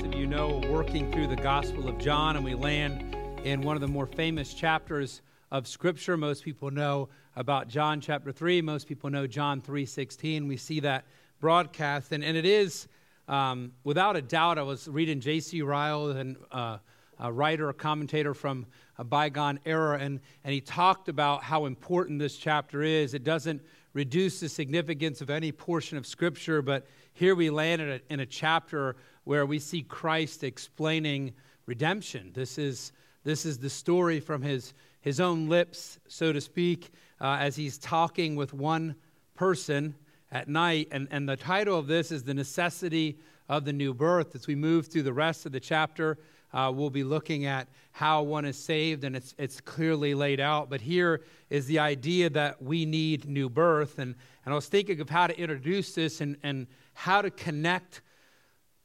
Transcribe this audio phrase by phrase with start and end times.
[0.00, 3.14] most of you know, working through the Gospel of John, and we land
[3.44, 5.20] in one of the more famous chapters
[5.50, 6.16] of Scripture.
[6.16, 8.62] Most people know about John chapter 3.
[8.62, 10.48] Most people know John 3.16.
[10.48, 11.04] We see that
[11.38, 12.88] broadcast, and, and it is,
[13.28, 15.60] um, without a doubt, I was reading J.C.
[15.60, 16.78] Ryle, and, uh,
[17.18, 18.64] a writer, a commentator from
[18.96, 23.12] a bygone era, and, and he talked about how important this chapter is.
[23.12, 23.60] It doesn't
[23.92, 28.20] reduce the significance of any portion of Scripture, but here we land in a, in
[28.20, 31.32] a chapter where we see Christ explaining
[31.66, 32.32] redemption.
[32.34, 32.92] This is,
[33.24, 36.90] this is the story from his, his own lips, so to speak,
[37.20, 38.94] uh, as he's talking with one
[39.34, 39.94] person
[40.32, 40.88] at night.
[40.90, 43.18] And, and the title of this is The Necessity
[43.48, 44.34] of the New Birth.
[44.34, 46.18] As we move through the rest of the chapter,
[46.52, 50.70] uh, we'll be looking at how one is saved, and it's, it's clearly laid out.
[50.70, 53.98] But here is the idea that we need new birth.
[53.98, 54.14] And,
[54.44, 58.02] and I was thinking of how to introduce this and, and how to connect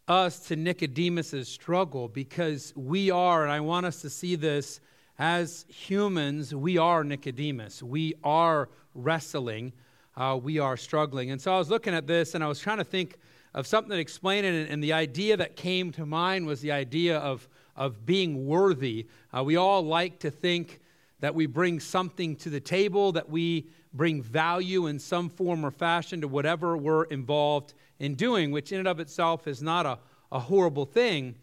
[0.07, 4.79] us to Nicodemus's struggle because we are, and I want us to see this
[5.17, 7.81] as humans, we are Nicodemus.
[7.81, 9.73] We are wrestling,
[10.15, 11.31] uh, we are struggling.
[11.31, 13.17] And so I was looking at this and I was trying to think
[13.53, 17.17] of something that explained it, and the idea that came to mind was the idea
[17.19, 19.07] of, of being worthy.
[19.35, 20.79] Uh, we all like to think
[21.19, 25.71] that we bring something to the table, that we bring value in some form or
[25.71, 29.97] fashion to whatever we're involved in doing, which in and of itself is not a,
[30.31, 31.35] a horrible thing.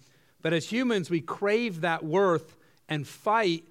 [0.42, 2.56] But as humans, we crave that worth
[2.88, 3.64] and fight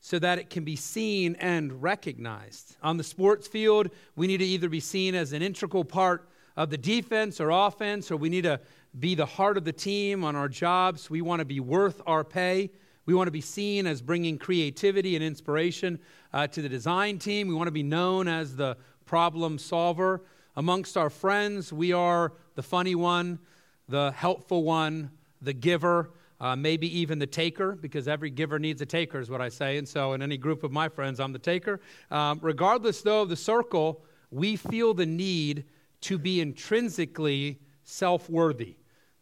[0.00, 2.76] so that it can be seen and recognized.
[2.82, 6.70] On the sports field, we need to either be seen as an integral part of
[6.70, 8.60] the defense or offense, or we need to
[8.98, 11.10] be the heart of the team on our jobs.
[11.10, 12.70] We want to be worth our pay.
[13.06, 15.98] We want to be seen as bringing creativity and inspiration
[16.32, 17.48] uh, to the design team.
[17.48, 20.22] We want to be known as the problem solver.
[20.56, 23.40] Amongst our friends, we are the funny one,
[23.88, 25.10] the helpful one,
[25.42, 29.40] the giver, uh, maybe even the taker, because every giver needs a taker, is what
[29.40, 29.78] I say.
[29.78, 31.80] And so, in any group of my friends, I'm the taker.
[32.10, 35.64] Um, regardless, though, of the circle, we feel the need
[36.02, 38.76] to be intrinsically self worthy,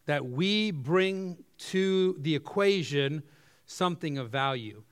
[0.05, 3.23] that we bring to the equation
[3.65, 4.83] something of value.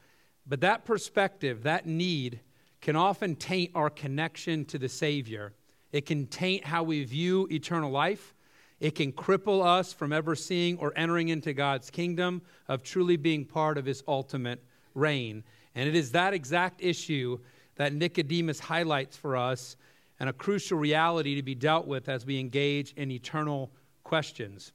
[0.45, 2.39] But that perspective, that need,
[2.81, 5.53] can often taint our connection to the Savior.
[5.91, 8.33] It can taint how we view eternal life.
[8.79, 13.45] It can cripple us from ever seeing or entering into God's kingdom, of truly being
[13.45, 14.63] part of His ultimate
[14.95, 15.43] reign.
[15.75, 17.37] And it is that exact issue
[17.75, 19.75] that Nicodemus highlights for us
[20.19, 23.71] and a crucial reality to be dealt with as we engage in eternal
[24.03, 24.73] questions.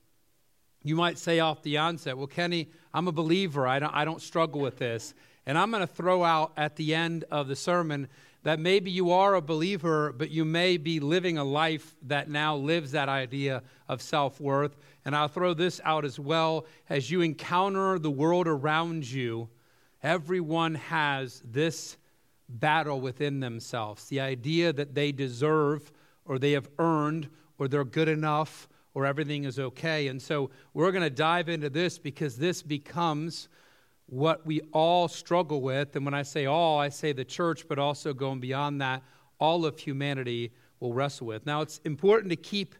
[0.86, 3.66] You might say off the onset, Well, Kenny, I'm a believer.
[3.66, 5.14] I don't, I don't struggle with this.
[5.44, 8.06] And I'm going to throw out at the end of the sermon
[8.44, 12.54] that maybe you are a believer, but you may be living a life that now
[12.54, 14.76] lives that idea of self worth.
[15.04, 16.66] And I'll throw this out as well.
[16.88, 19.48] As you encounter the world around you,
[20.04, 21.96] everyone has this
[22.48, 25.90] battle within themselves the idea that they deserve
[26.26, 30.08] or they have earned or they're good enough or everything is okay.
[30.08, 33.50] And so we're going to dive into this because this becomes
[34.06, 35.94] what we all struggle with.
[35.96, 39.02] And when I say all, I say the church, but also going beyond that,
[39.38, 41.44] all of humanity will wrestle with.
[41.44, 42.74] Now, it's important to keep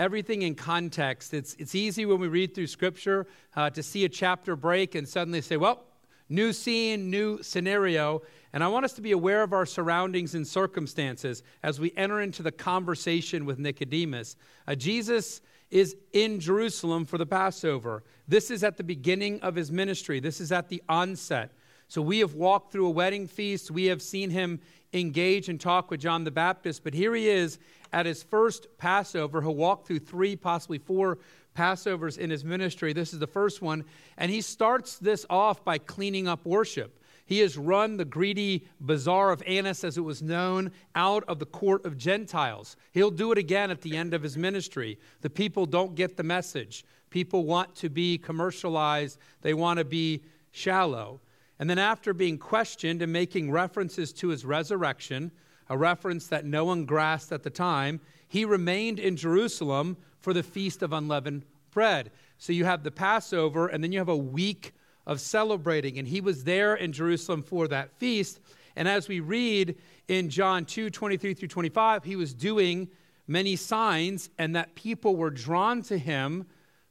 [0.00, 1.32] everything in context.
[1.32, 5.08] It's, it's easy when we read through Scripture uh, to see a chapter break and
[5.08, 5.84] suddenly say, well,
[6.28, 8.22] new scene, new scenario.
[8.52, 12.20] And I want us to be aware of our surroundings and circumstances as we enter
[12.20, 14.34] into the conversation with Nicodemus.
[14.66, 15.40] Uh, Jesus
[15.72, 18.04] is in Jerusalem for the Passover.
[18.28, 21.50] This is at the beginning of his ministry, this is at the onset.
[21.88, 24.60] So we have walked through a wedding feast, we have seen him
[24.92, 27.58] engage and talk with John the Baptist, but here he is
[27.92, 29.40] at his first Passover.
[29.40, 31.18] He'll walk through three, possibly four
[31.56, 32.92] Passovers in his ministry.
[32.92, 33.84] This is the first one.
[34.16, 36.98] And he starts this off by cleaning up worship.
[37.24, 41.46] He has run the greedy bazaar of Annas, as it was known, out of the
[41.46, 42.76] court of Gentiles.
[42.92, 44.98] He'll do it again at the end of his ministry.
[45.20, 46.84] The people don't get the message.
[47.10, 51.20] People want to be commercialized, they want to be shallow.
[51.58, 55.30] And then, after being questioned and making references to his resurrection,
[55.68, 60.42] a reference that no one grasped at the time, he remained in Jerusalem for the
[60.42, 62.10] Feast of Unleavened Bread.
[62.38, 64.72] So you have the Passover, and then you have a week
[65.06, 65.98] of celebrating.
[65.98, 68.40] And he was there in Jerusalem for that feast.
[68.76, 69.76] And as we read
[70.08, 72.88] in John 2 23 through 25, he was doing
[73.26, 76.46] many signs, and that people were drawn to him,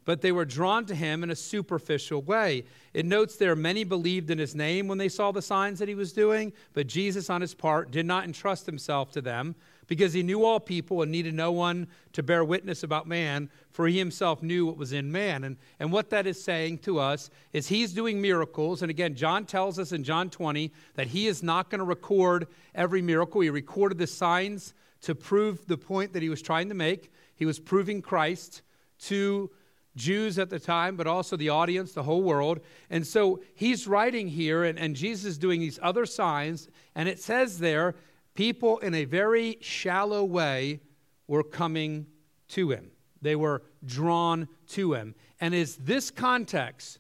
[0.06, 2.64] but they were drawn to him in a superficial way.
[2.94, 5.96] It notes there many believed in his name when they saw the signs that he
[5.96, 9.56] was doing, but Jesus, on his part, did not entrust himself to them,
[9.88, 13.88] because he knew all people and needed no one to bear witness about man, for
[13.88, 15.44] he himself knew what was in man.
[15.44, 18.82] And, and what that is saying to us is he's doing miracles.
[18.82, 22.48] And again, John tells us in John 20 that he is not going to record
[22.76, 23.42] every miracle.
[23.42, 27.12] He recorded the signs to prove the point that he was trying to make.
[27.36, 28.62] He was proving Christ
[29.04, 29.50] to
[29.96, 32.62] Jews at the time, but also the audience, the whole world.
[32.90, 37.20] And so he's writing here, and, and Jesus is doing these other signs, and it
[37.20, 37.96] says there
[38.34, 40.80] people in a very shallow way
[41.28, 42.08] were coming
[42.50, 42.92] to him.
[43.22, 45.16] They were drawn to him.
[45.40, 47.00] And it's this context,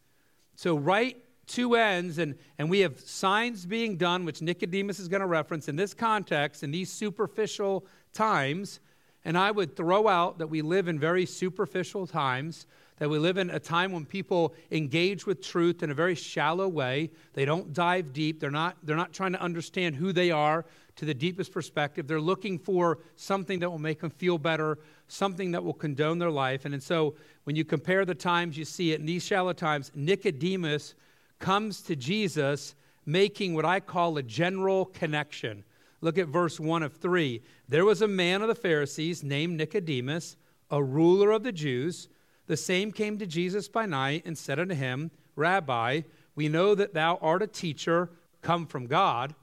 [0.55, 1.17] so right
[1.51, 5.67] two ends, and, and we have signs being done, which Nicodemus is going to reference
[5.67, 8.79] in this context, in these superficial times.
[9.25, 12.65] And I would throw out that we live in very superficial times,
[13.01, 16.67] that we live in a time when people engage with truth in a very shallow
[16.67, 17.09] way.
[17.33, 18.39] They don't dive deep.
[18.39, 20.67] They're not, they're not trying to understand who they are
[20.97, 22.05] to the deepest perspective.
[22.05, 24.77] They're looking for something that will make them feel better,
[25.07, 26.65] something that will condone their life.
[26.65, 27.15] And, and so
[27.45, 30.93] when you compare the times, you see it in these shallow times, Nicodemus
[31.39, 32.75] comes to Jesus
[33.07, 35.63] making what I call a general connection.
[36.01, 37.41] Look at verse 1 of 3.
[37.67, 40.37] There was a man of the Pharisees named Nicodemus,
[40.69, 42.07] a ruler of the Jews.
[42.51, 46.01] The same came to Jesus by night and said unto him, Rabbi,
[46.35, 48.09] we know that thou art a teacher
[48.41, 49.33] come from God,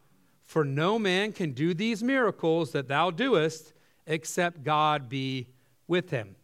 [0.44, 3.72] for no man can do these miracles that thou doest
[4.06, 5.48] except God be
[5.86, 6.36] with him.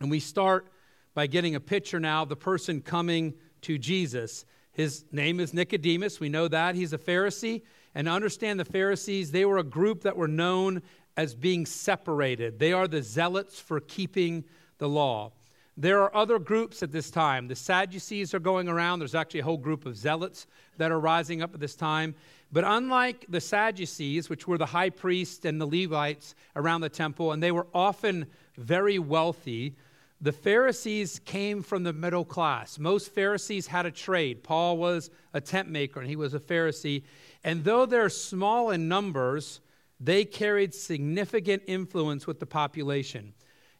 [0.00, 0.66] And we start
[1.14, 4.44] by getting a picture now of the person coming to Jesus.
[4.72, 6.18] His name is Nicodemus.
[6.18, 6.74] We know that.
[6.74, 7.62] He's a Pharisee.
[7.94, 10.82] And understand the Pharisees, they were a group that were known
[11.16, 12.58] as being separated.
[12.58, 14.46] They are the zealots for keeping
[14.78, 15.30] the law.
[15.78, 17.48] There are other groups at this time.
[17.48, 18.98] The Sadducees are going around.
[18.98, 20.46] There's actually a whole group of zealots
[20.78, 22.14] that are rising up at this time.
[22.50, 27.32] But unlike the Sadducees, which were the high priests and the Levites around the temple,
[27.32, 28.26] and they were often
[28.56, 29.76] very wealthy,
[30.18, 32.78] the Pharisees came from the middle class.
[32.78, 34.42] Most Pharisees had a trade.
[34.42, 37.02] Paul was a tent maker, and he was a Pharisee.
[37.44, 39.60] And though they're small in numbers,
[40.00, 43.34] they carried significant influence with the population.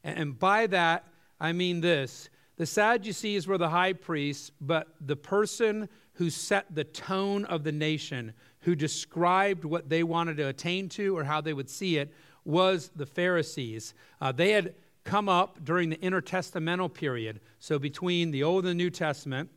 [0.05, 1.07] And by that,
[1.41, 6.85] I mean this the Sadducees were the high priests, but the person who set the
[6.85, 11.53] tone of the nation, who described what they wanted to attain to or how they
[11.53, 12.13] would see it,
[12.45, 13.93] was the Pharisees.
[14.21, 14.75] Uh, they had
[15.05, 19.51] come up during the intertestamental period, so between the Old and the New Testament,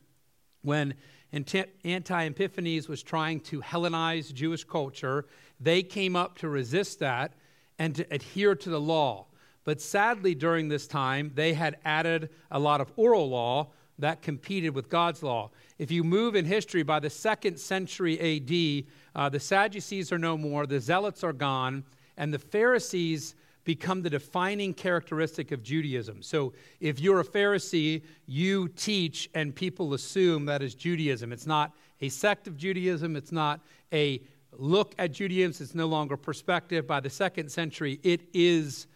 [0.62, 0.94] when
[1.34, 5.26] Antiochus Epiphanes was trying to Hellenize Jewish culture,
[5.60, 7.34] they came up to resist that
[7.78, 9.28] and to adhere to the law.
[9.69, 13.68] But sadly, during this time, they had added a lot of oral law
[14.00, 15.51] that competed with God's law.
[15.77, 20.39] If you move in history, by the second century AD, uh, the Sadducees are no
[20.39, 21.83] more, the Zealots are gone,
[22.18, 26.24] and the Pharisees become the defining characteristic of Judaism.
[26.24, 31.31] So if you're a Pharisee, you teach and people assume that is Judaism.
[31.31, 33.60] It's not a sect of Judaism, it's not
[33.94, 34.19] a
[34.51, 36.88] look at Judaism, it's no longer perspective.
[36.88, 38.88] By the second century, it is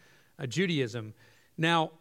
[0.44, 1.14] Uh, Judaism.
[1.58, 1.92] Now,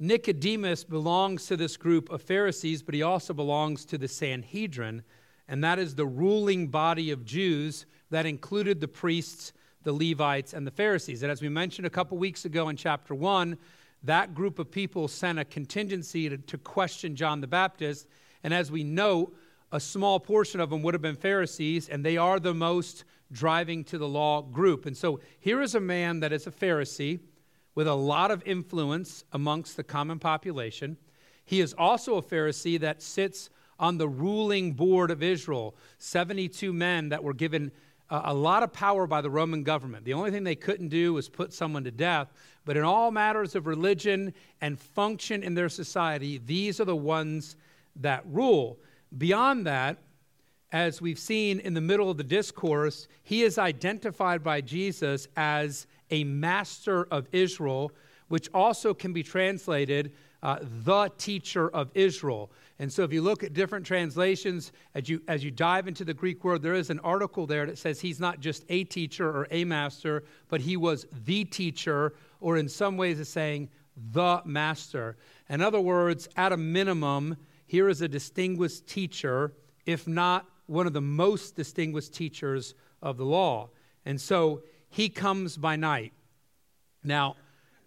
[0.00, 5.04] Nicodemus belongs to this group of Pharisees, but he also belongs to the Sanhedrin,
[5.46, 9.52] and that is the ruling body of Jews that included the priests
[9.84, 11.22] the Levites, and the Pharisees.
[11.22, 13.58] And as we mentioned a couple weeks ago in chapter 1,
[14.04, 18.06] that group of people sent a contingency to, to question John the Baptist.
[18.44, 19.32] And as we know,
[19.70, 23.82] a small portion of them would have been Pharisees, and they are the most driving
[23.84, 24.86] to the law group.
[24.86, 27.20] And so here is a man that is a Pharisee
[27.74, 30.96] with a lot of influence amongst the common population.
[31.44, 37.08] He is also a Pharisee that sits on the ruling board of Israel, 72 men
[37.08, 37.72] that were given
[38.10, 40.04] uh, a lot of power by the Roman government.
[40.04, 42.32] The only thing they couldn't do was put someone to death.
[42.64, 47.56] But in all matters of religion and function in their society, these are the ones
[47.96, 48.78] that rule.
[49.16, 49.98] Beyond that,
[50.72, 55.86] as we've seen in the middle of the discourse, he is identified by Jesus as
[56.12, 57.90] a master of Israel,
[58.28, 62.50] which also can be translated uh, the teacher of Israel.
[62.78, 66.14] And so if you look at different translations, as you, as you dive into the
[66.14, 69.46] Greek word, there is an article there that says he's not just a teacher or
[69.50, 73.68] a master, but he was the teacher, or in some ways it's saying
[74.12, 75.16] the master.
[75.48, 79.52] In other words, at a minimum, here is a distinguished teacher,
[79.86, 83.68] if not one of the most distinguished teachers of the law.
[84.06, 84.62] And so
[84.92, 86.12] he comes by night.
[87.02, 87.34] Now,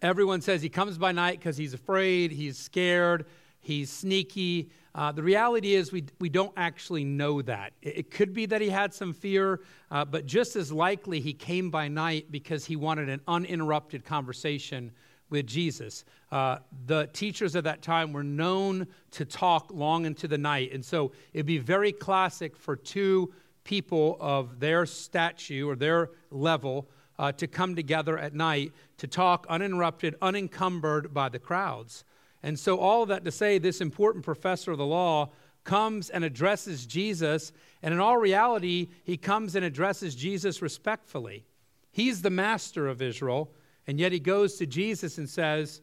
[0.02, 3.24] everyone says he comes by night because he's afraid, he's scared
[3.66, 4.70] he's sneaky.
[4.94, 7.72] Uh, the reality is, we, we don't actually know that.
[7.82, 9.60] It, it could be that he had some fear,
[9.90, 14.92] uh, but just as likely he came by night because he wanted an uninterrupted conversation
[15.28, 16.04] with Jesus.
[16.30, 20.72] Uh, the teachers of that time were known to talk long into the night.
[20.72, 23.34] And so it'd be very classic for two
[23.64, 29.46] people of their statue or their level uh, to come together at night to talk
[29.48, 32.04] uninterrupted, unencumbered by the crowds.
[32.42, 35.30] And so, all of that to say, this important professor of the law
[35.64, 37.52] comes and addresses Jesus.
[37.82, 41.44] And in all reality, he comes and addresses Jesus respectfully.
[41.90, 43.50] He's the master of Israel.
[43.86, 45.80] And yet he goes to Jesus and says,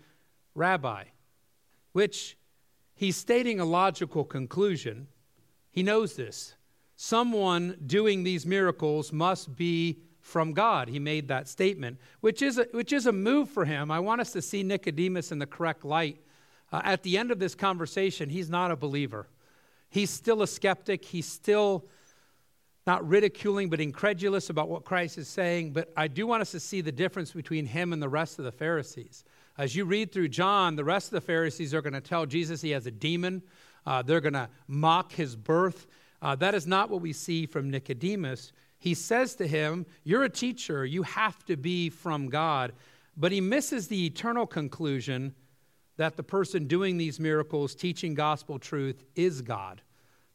[0.56, 1.06] Rabbi,
[1.94, 2.38] which
[2.96, 5.08] he's stating a logical conclusion.
[5.72, 6.56] He knows this.
[6.96, 10.88] Someone doing these miracles must be from God.
[10.88, 13.92] He made that statement, which is a, which is a move for him.
[13.92, 16.18] I want us to see Nicodemus in the correct light.
[16.72, 19.28] Uh, at the end of this conversation, he's not a believer.
[19.90, 21.04] He's still a skeptic.
[21.04, 21.86] He's still
[22.88, 25.74] not ridiculing, but incredulous about what Christ is saying.
[25.74, 28.46] But I do want us to see the difference between him and the rest of
[28.46, 29.26] the Pharisees.
[29.58, 32.62] As you read through John, the rest of the Pharisees are going to tell Jesus
[32.62, 33.44] he has a demon.
[33.86, 35.86] Uh, they're going to mock his birth.
[36.22, 38.54] Uh, that is not what we see from Nicodemus.
[38.84, 40.86] He says to him, You're a teacher.
[40.86, 42.74] You have to be from God.
[43.16, 45.36] But he misses the eternal conclusion
[45.96, 49.82] that the person doing these miracles, teaching gospel truth, is God,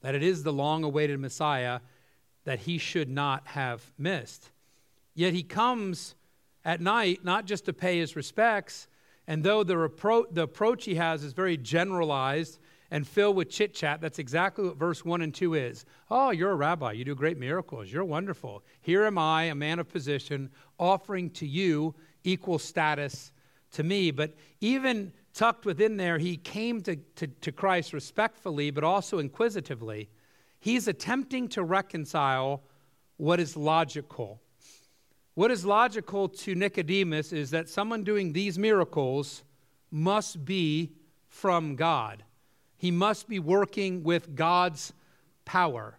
[0.01, 1.81] that it is the long awaited Messiah
[2.45, 4.51] that he should not have missed.
[5.15, 6.15] Yet he comes
[6.65, 8.89] at night not just to pay his respects,
[9.27, 12.59] and though the, repro- the approach he has is very generalized
[12.91, 15.85] and filled with chit chat, that's exactly what verse 1 and 2 is.
[16.11, 16.93] Oh, you're a rabbi.
[16.93, 17.93] You do great miracles.
[17.93, 18.65] You're wonderful.
[18.81, 23.33] Here am I, a man of position, offering to you equal status
[23.73, 24.11] to me.
[24.11, 30.09] But even tucked within there, he came to, to, to Christ respectfully, but also inquisitively.
[30.61, 32.63] He's attempting to reconcile
[33.19, 34.41] what is logical.
[35.35, 39.45] What is logical to Nicodemus is that someone doing these miracles
[39.91, 40.93] must be
[41.29, 42.25] from God.
[42.79, 44.95] He must be working with God's
[45.45, 45.99] power.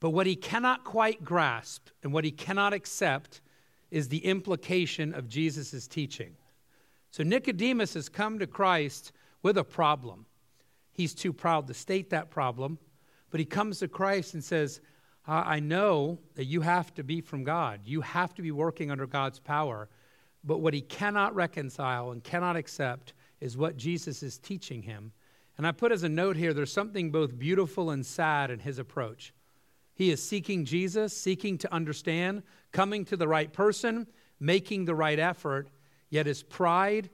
[0.00, 3.40] But what he cannot quite grasp and what he cannot accept
[3.90, 6.36] is the implication of Jesus' teaching.
[7.10, 10.26] So Nicodemus has come to Christ with a problem.
[10.92, 12.78] He's too proud to state that problem.
[13.30, 14.80] But he comes to Christ and says,
[15.26, 17.80] I know that you have to be from God.
[17.84, 19.88] You have to be working under God's power.
[20.44, 25.12] But what he cannot reconcile and cannot accept is what Jesus is teaching him.
[25.58, 28.78] And I put as a note here there's something both beautiful and sad in his
[28.78, 29.34] approach.
[29.92, 34.06] He is seeking Jesus, seeking to understand, coming to the right person,
[34.38, 35.68] making the right effort,
[36.08, 37.10] yet his pride,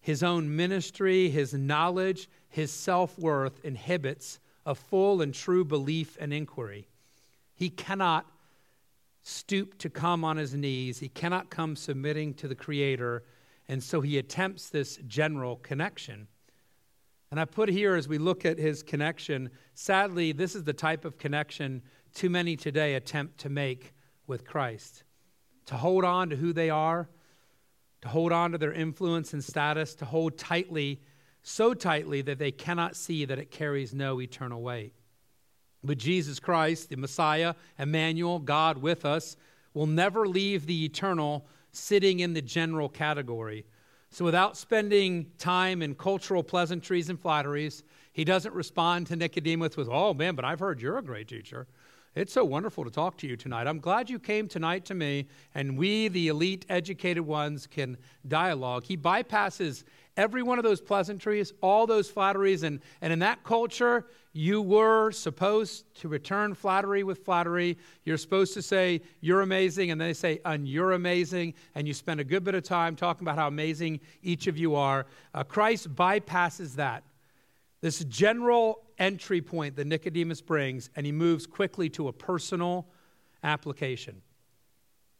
[0.00, 6.34] his own ministry, his knowledge, his self worth inhibits a full and true belief and
[6.34, 6.88] inquiry.
[7.54, 8.26] He cannot
[9.22, 13.24] stoop to come on his knees, he cannot come submitting to the Creator,
[13.68, 16.28] and so he attempts this general connection.
[17.30, 21.04] And I put here as we look at his connection, sadly, this is the type
[21.04, 21.82] of connection
[22.14, 23.92] too many today attempt to make
[24.26, 25.02] with Christ.
[25.66, 27.08] To hold on to who they are,
[28.02, 31.00] to hold on to their influence and status, to hold tightly
[31.42, 34.92] so tightly that they cannot see that it carries no eternal weight.
[35.84, 39.36] But Jesus Christ, the Messiah, Emmanuel, God with us,
[39.72, 43.64] will never leave the eternal sitting in the general category.
[44.10, 47.82] So, without spending time in cultural pleasantries and flatteries,
[48.12, 51.66] he doesn't respond to Nicodemus with, Oh, man, but I've heard you're a great teacher.
[52.14, 53.66] It's so wonderful to talk to you tonight.
[53.66, 58.84] I'm glad you came tonight to me, and we, the elite educated ones, can dialogue.
[58.84, 59.84] He bypasses
[60.16, 62.62] every one of those pleasantries, all those flatteries.
[62.62, 67.78] And, and in that culture, you were supposed to return flattery with flattery.
[68.04, 69.90] You're supposed to say, You're amazing.
[69.90, 71.54] And they say, And you're amazing.
[71.74, 74.74] And you spend a good bit of time talking about how amazing each of you
[74.74, 75.06] are.
[75.34, 77.04] Uh, Christ bypasses that.
[77.80, 82.86] This general entry point that Nicodemus brings, and he moves quickly to a personal
[83.42, 84.22] application.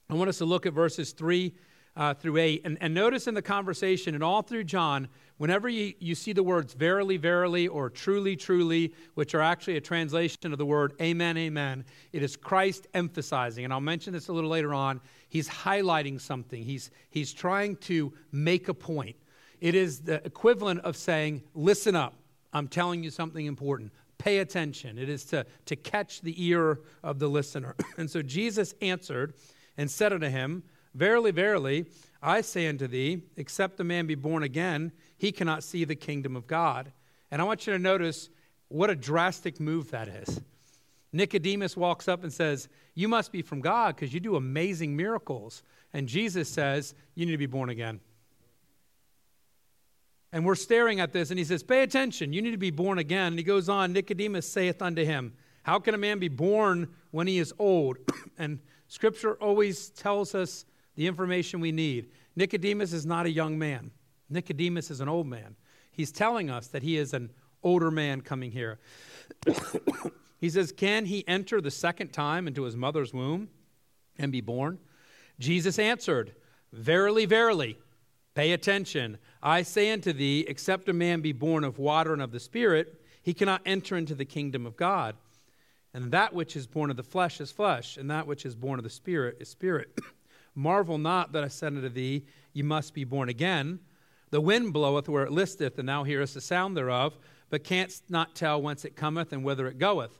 [0.08, 1.52] I want us to look at verses 3
[1.96, 2.62] uh, through 8.
[2.64, 6.42] And, and notice in the conversation and all through John, whenever you, you see the
[6.42, 11.36] words verily, verily, or truly, truly, which are actually a translation of the word amen,
[11.36, 13.64] amen, it is Christ emphasizing.
[13.64, 15.00] And I'll mention this a little later on.
[15.28, 19.16] He's highlighting something, he's, he's trying to make a point.
[19.60, 22.14] It is the equivalent of saying, listen up,
[22.52, 23.92] I'm telling you something important.
[24.18, 24.98] Pay attention.
[24.98, 27.74] It is to, to catch the ear of the listener.
[27.98, 29.34] and so Jesus answered
[29.76, 30.62] and said unto him,
[30.96, 31.84] Verily, verily,
[32.22, 36.34] I say unto thee, except a man be born again, he cannot see the kingdom
[36.34, 36.90] of God.
[37.30, 38.30] And I want you to notice
[38.68, 40.40] what a drastic move that is.
[41.12, 45.62] Nicodemus walks up and says, You must be from God because you do amazing miracles.
[45.92, 48.00] And Jesus says, You need to be born again.
[50.32, 52.98] And we're staring at this, and he says, Pay attention, you need to be born
[52.98, 53.28] again.
[53.28, 57.26] And he goes on, Nicodemus saith unto him, How can a man be born when
[57.26, 57.98] he is old?
[58.38, 60.64] and scripture always tells us
[60.96, 62.10] the information we need.
[62.34, 63.90] Nicodemus is not a young man,
[64.28, 65.54] Nicodemus is an old man.
[65.92, 67.30] He's telling us that he is an
[67.62, 68.78] older man coming here.
[70.38, 73.48] he says, Can he enter the second time into his mother's womb
[74.18, 74.78] and be born?
[75.38, 76.34] Jesus answered,
[76.72, 77.78] Verily, verily,
[78.34, 79.16] pay attention.
[79.42, 83.00] I say unto thee, except a man be born of water and of the Spirit,
[83.22, 85.16] he cannot enter into the kingdom of God.
[85.94, 88.78] And that which is born of the flesh is flesh, and that which is born
[88.78, 89.98] of the Spirit is spirit.
[90.56, 93.78] Marvel not that I said unto thee, You must be born again.
[94.30, 97.16] The wind bloweth where it listeth, and thou hearest the sound thereof,
[97.50, 100.18] but canst not tell whence it cometh and whither it goeth.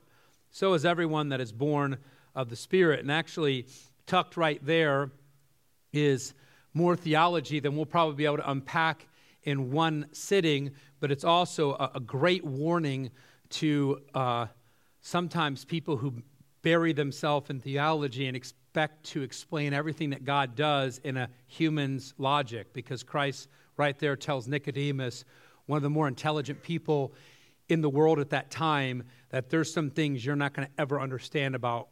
[0.51, 1.97] So is everyone that is born
[2.33, 3.01] of the Spirit.
[3.01, 3.65] And actually,
[4.05, 5.11] tucked right there
[5.91, 6.33] is
[6.73, 9.07] more theology than we'll probably be able to unpack
[9.43, 13.09] in one sitting, but it's also a, a great warning
[13.49, 14.45] to uh,
[15.01, 16.21] sometimes people who
[16.67, 22.13] bury themselves in theology and expect to explain everything that God does in a human's
[22.17, 23.47] logic, because Christ
[23.77, 25.23] right there tells Nicodemus,
[25.67, 27.13] one of the more intelligent people
[27.69, 30.99] in the world at that time, that there's some things you're not going to ever
[30.99, 31.87] understand about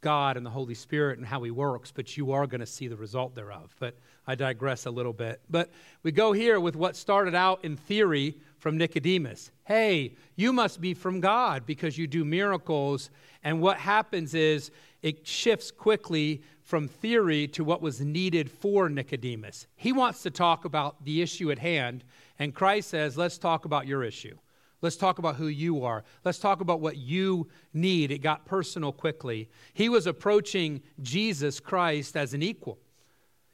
[0.00, 2.86] God and the Holy Spirit and how He works, but you are going to see
[2.86, 3.74] the result thereof.
[3.80, 3.96] But
[4.28, 5.40] I digress a little bit.
[5.50, 5.70] But
[6.04, 9.50] we go here with what started out in theory from Nicodemus.
[9.64, 13.10] Hey, you must be from God because you do miracles.
[13.42, 14.70] And what happens is
[15.02, 19.66] it shifts quickly from theory to what was needed for Nicodemus.
[19.76, 22.04] He wants to talk about the issue at hand,
[22.38, 24.36] and Christ says, let's talk about your issue.
[24.82, 26.04] Let's talk about who you are.
[26.24, 28.10] Let's talk about what you need.
[28.10, 29.48] It got personal quickly.
[29.74, 32.78] He was approaching Jesus Christ as an equal.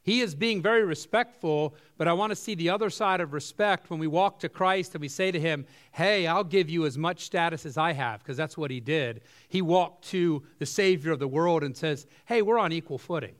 [0.06, 3.90] He is being very respectful, but I want to see the other side of respect
[3.90, 6.96] when we walk to Christ and we say to him, Hey, I'll give you as
[6.96, 9.22] much status as I have, because that's what he did.
[9.48, 13.34] He walked to the Savior of the world and says, Hey, we're on equal footing.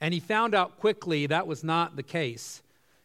[0.00, 2.60] And he found out quickly that was not the case.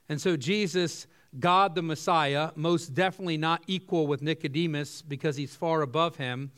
[0.10, 1.06] And so Jesus,
[1.40, 6.52] God the Messiah, most definitely not equal with Nicodemus because he's far above him,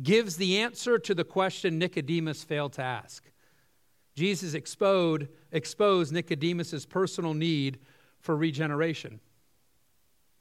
[0.00, 3.28] gives the answer to the question Nicodemus failed to ask.
[4.16, 7.78] Jesus exposed, exposed Nicodemus' personal need
[8.20, 9.20] for regeneration.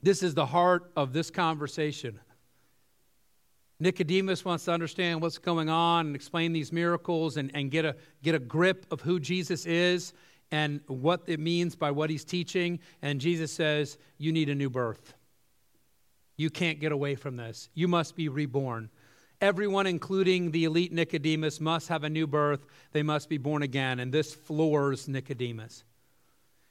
[0.02, 2.20] This is the heart of this conversation.
[3.80, 7.96] Nicodemus wants to understand what's going on and explain these miracles and, and get, a,
[8.24, 10.14] get a grip of who Jesus is
[10.52, 12.80] and what it means by what he's teaching.
[13.02, 15.14] And Jesus says, You need a new birth.
[16.38, 17.70] You can't get away from this.
[17.74, 18.90] You must be reborn.
[19.42, 22.66] Everyone, including the elite Nicodemus, must have a new birth.
[22.92, 24.00] They must be born again.
[24.00, 25.84] And this floors Nicodemus.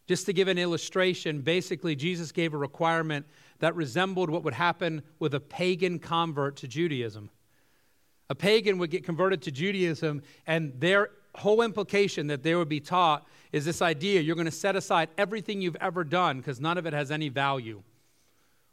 [0.06, 3.26] Just to give an illustration, basically, Jesus gave a requirement
[3.60, 7.30] that resembled what would happen with a pagan convert to Judaism.
[8.28, 12.80] A pagan would get converted to Judaism, and their whole implication that they would be
[12.80, 16.78] taught is this idea you're going to set aside everything you've ever done because none
[16.78, 17.82] of it has any value.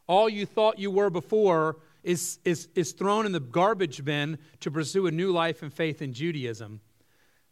[0.08, 4.72] All you thought you were before is, is, is thrown in the garbage bin to
[4.72, 6.82] pursue a new life and faith in Judaism.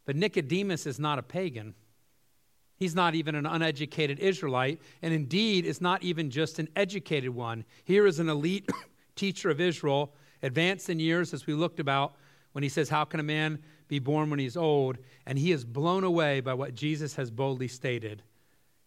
[0.06, 1.76] But Nicodemus is not a pagan.
[2.78, 7.66] He's not even an uneducated Israelite, and indeed is not even just an educated one.
[7.84, 8.70] Here is an elite
[9.16, 12.16] teacher of Israel, advanced in years, as we looked about,
[12.54, 13.60] when he says, How can a man
[13.90, 14.98] be born when he's old?
[15.26, 18.24] And he is blown away by what Jesus has boldly stated.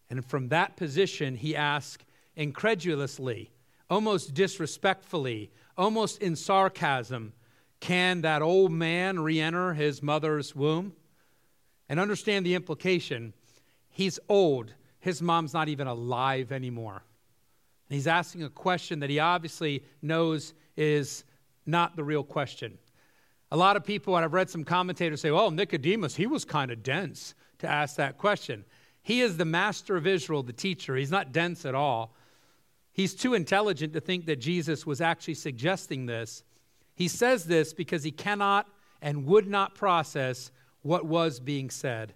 [0.08, 3.50] And from that position, he asks incredulously,
[3.92, 7.34] almost disrespectfully, almost in sarcasm,
[7.78, 10.94] can that old man re enter his mother's womb?
[11.88, 13.34] And understand the implication.
[13.90, 14.72] He's old.
[15.00, 17.02] His mom's not even alive anymore.
[17.88, 21.24] And he's asking a question that he obviously knows is
[21.66, 22.78] not the real question.
[23.50, 26.70] A lot of people, and I've read some commentators say, well, Nicodemus, he was kind
[26.70, 28.64] of dense to ask that question.
[29.02, 30.96] He is the master of Israel, the teacher.
[30.96, 32.14] He's not dense at all.
[32.92, 36.44] He's too intelligent to think that Jesus was actually suggesting this.
[36.94, 38.68] He says this because he cannot
[39.00, 40.50] and would not process
[40.82, 42.14] what was being said.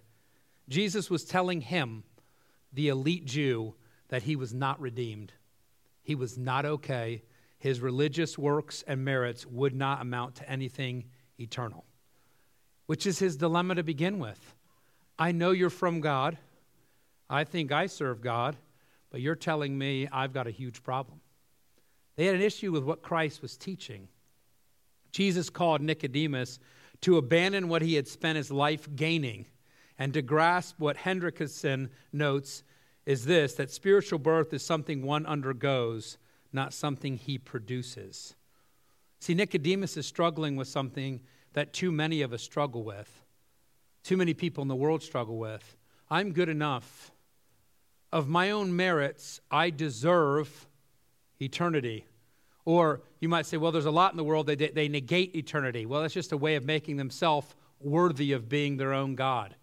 [0.69, 2.03] Jesus was telling him,
[2.73, 3.73] the elite Jew,
[4.09, 5.33] that he was not redeemed.
[6.03, 7.23] He was not okay.
[7.57, 11.05] His religious works and merits would not amount to anything
[11.39, 11.85] eternal,
[12.85, 14.55] which is his dilemma to begin with.
[15.17, 16.37] I know you're from God.
[17.29, 18.55] I think I serve God.
[19.09, 21.21] But you're telling me I've got a huge problem.
[22.15, 24.07] They had an issue with what Christ was teaching.
[25.11, 26.59] Jesus called Nicodemus
[27.01, 29.45] to abandon what he had spent his life gaining
[29.99, 32.63] and to grasp what Hendriksen notes
[33.05, 36.17] is this that spiritual birth is something one undergoes,
[36.51, 38.35] not something he produces.
[39.19, 41.21] See, Nicodemus is struggling with something
[41.53, 43.23] that too many of us struggle with.
[44.03, 45.75] Too many people in the world struggle with.
[46.09, 47.11] I'm good enough.
[48.11, 50.67] Of my own merits, I deserve
[51.39, 52.05] eternity.
[52.65, 55.85] Or you might say, well, there's a lot in the world, they, they negate eternity.
[55.85, 59.55] Well, that's just a way of making themselves worthy of being their own God.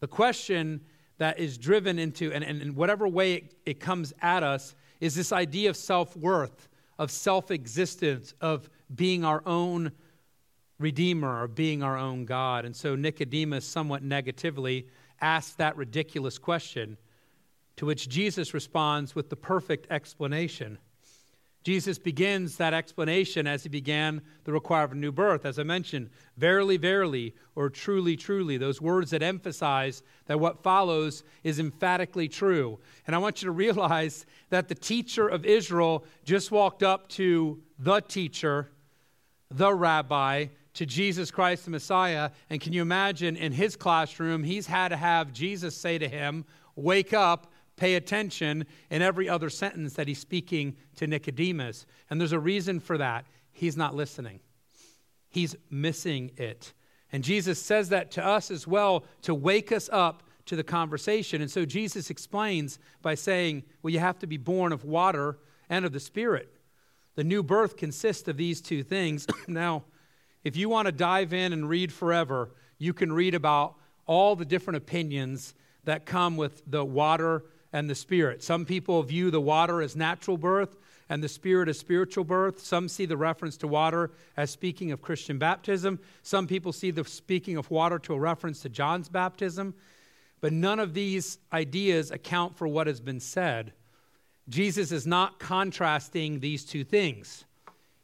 [0.00, 0.80] The question
[1.18, 5.14] that is driven into, and, and in whatever way it, it comes at us, is
[5.14, 9.92] this idea of self worth, of self existence, of being our own
[10.78, 12.64] Redeemer, or being our own God.
[12.64, 14.88] And so Nicodemus, somewhat negatively,
[15.20, 16.96] asks that ridiculous question,
[17.76, 20.78] to which Jesus responds with the perfect explanation.
[21.64, 25.46] Jesus begins that explanation as he began the requirement of new birth.
[25.46, 31.24] As I mentioned, verily, verily, or truly, truly, those words that emphasize that what follows
[31.42, 32.78] is emphatically true.
[33.06, 37.62] And I want you to realize that the teacher of Israel just walked up to
[37.78, 38.70] the teacher,
[39.50, 42.30] the rabbi, to Jesus Christ the Messiah.
[42.50, 46.44] And can you imagine in his classroom, he's had to have Jesus say to him,
[46.76, 51.86] Wake up pay attention in every other sentence that he's speaking to Nicodemus.
[52.08, 53.26] And there's a reason for that.
[53.52, 54.40] He's not listening,
[55.28, 56.72] he's missing it.
[57.12, 61.40] And Jesus says that to us as well to wake us up to the conversation.
[61.40, 65.84] And so Jesus explains by saying, well, you have to be born of water and
[65.84, 66.54] of the Spirit.
[67.14, 69.26] The new birth consists of these two things.
[69.46, 69.84] now,
[70.42, 74.44] if you want to dive in and read forever, you can read about all the
[74.44, 78.42] different opinions that come with the water and the Spirit.
[78.42, 80.76] Some people view the water as natural birth
[81.08, 82.60] and the Spirit as spiritual birth.
[82.60, 85.98] Some see the reference to water as speaking of Christian baptism.
[86.22, 89.74] Some people see the speaking of water to a reference to John's baptism.
[90.40, 93.72] But none of these ideas account for what has been said.
[94.48, 97.44] Jesus is not contrasting these two things.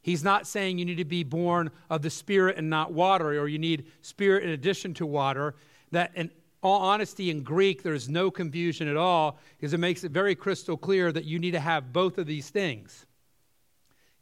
[0.01, 3.47] He's not saying you need to be born of the Spirit and not water, or
[3.47, 5.55] you need Spirit in addition to water.
[5.91, 6.31] That an
[6.63, 10.77] all honesty, in Greek, there's no confusion at all because it makes it very crystal
[10.77, 13.05] clear that you need to have both of these things.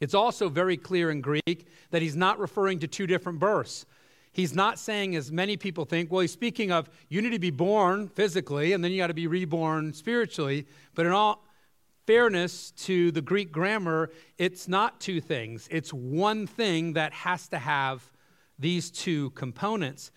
[0.00, 3.84] It's also very clear in Greek that he's not referring to two different births.
[4.32, 7.50] He's not saying, as many people think, well, he's speaking of you need to be
[7.50, 10.66] born physically and then you got to be reborn spiritually.
[10.94, 11.44] But in all
[12.06, 17.58] fairness to the Greek grammar, it's not two things, it's one thing that has to
[17.58, 18.10] have
[18.58, 20.10] these two components.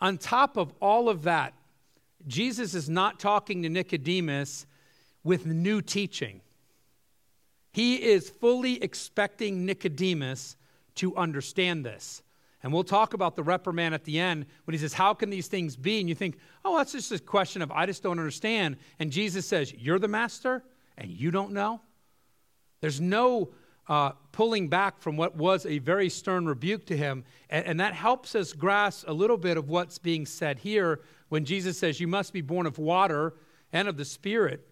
[0.00, 1.54] On top of all of that,
[2.26, 4.66] Jesus is not talking to Nicodemus
[5.24, 6.40] with new teaching.
[7.72, 10.56] He is fully expecting Nicodemus
[10.96, 12.22] to understand this.
[12.62, 15.46] And we'll talk about the reprimand at the end when he says, How can these
[15.46, 16.00] things be?
[16.00, 18.78] And you think, Oh, that's just a question of, I just don't understand.
[18.98, 20.64] And Jesus says, You're the master
[20.96, 21.80] and you don't know?
[22.80, 23.50] There's no
[23.88, 27.24] uh, pulling back from what was a very stern rebuke to him.
[27.48, 31.44] And, and that helps us grasp a little bit of what's being said here when
[31.44, 33.34] Jesus says, You must be born of water
[33.72, 34.68] and of the Spirit.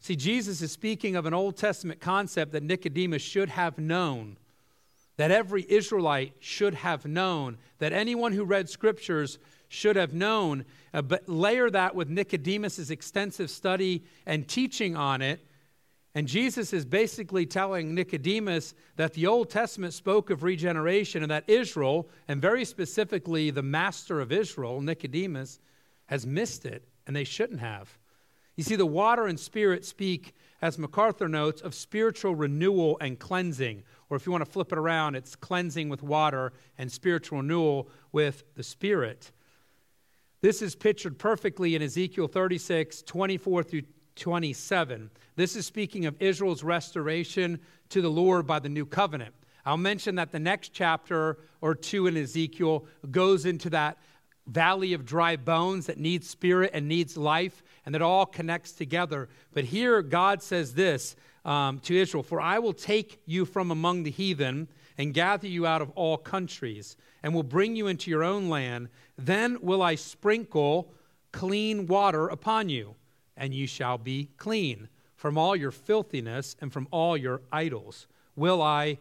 [0.00, 4.36] See, Jesus is speaking of an Old Testament concept that Nicodemus should have known,
[5.16, 9.38] that every Israelite should have known, that anyone who read scriptures
[9.68, 10.64] should have known.
[10.92, 15.44] Uh, but layer that with Nicodemus's extensive study and teaching on it
[16.14, 21.48] and Jesus is basically telling Nicodemus that the Old Testament spoke of regeneration and that
[21.48, 25.58] Israel, and very specifically the master of Israel, Nicodemus,
[26.06, 27.98] has missed it, and they shouldn't have.
[28.56, 33.82] You see, the water and spirit speak, as MacArthur notes, of spiritual renewal and cleansing.
[34.08, 37.88] Or if you want to flip it around, it's cleansing with water and spiritual renewal
[38.12, 39.32] with the spirit.
[40.40, 43.82] This is pictured perfectly in Ezekiel 36, 24 through
[44.16, 45.10] 27.
[45.36, 49.34] This is speaking of Israel's restoration to the Lord by the new covenant.
[49.66, 53.98] I'll mention that the next chapter or two in Ezekiel goes into that
[54.46, 59.28] valley of dry bones that needs spirit and needs life, and that all connects together.
[59.52, 64.02] But here, God says this um, to Israel For I will take you from among
[64.02, 68.22] the heathen and gather you out of all countries, and will bring you into your
[68.22, 68.88] own land.
[69.16, 70.92] Then will I sprinkle
[71.32, 72.94] clean water upon you
[73.36, 74.88] and you shall be clean.
[75.16, 78.98] From all your filthiness and from all your idols will I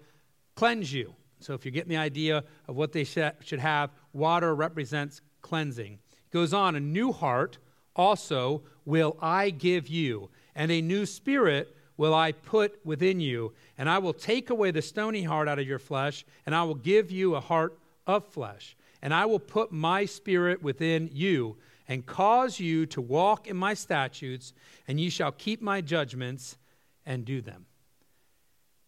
[0.55, 1.15] cleanse you.
[1.39, 5.99] So, if you're getting the idea of what they should have, water represents cleansing.
[6.11, 7.57] It goes on, a new heart
[7.95, 13.89] also will I give you, and a new spirit will I put within you, and
[13.89, 17.11] I will take away the stony heart out of your flesh, and I will give
[17.11, 18.75] you a heart of flesh.
[19.01, 23.73] And I will put my spirit within you, and cause you to walk in my
[23.73, 24.53] statutes,
[24.87, 26.57] and ye shall keep my judgments
[27.05, 27.65] and do them.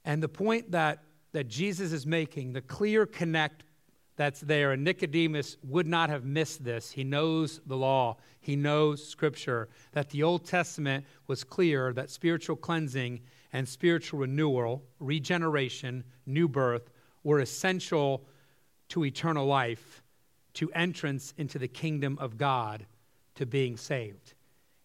[0.06, 1.04] And the point that,
[1.34, 3.64] that Jesus is making, the clear connect
[4.16, 6.92] that's there, and Nicodemus would not have missed this.
[6.92, 12.56] He knows the law, he knows Scripture, that the Old Testament was clear that spiritual
[12.56, 16.92] cleansing and spiritual renewal, regeneration, new birth,
[17.24, 18.26] were essential
[18.90, 20.04] to eternal life,
[20.56, 22.86] to entrance into the kingdom of God,
[23.36, 24.34] to being saved.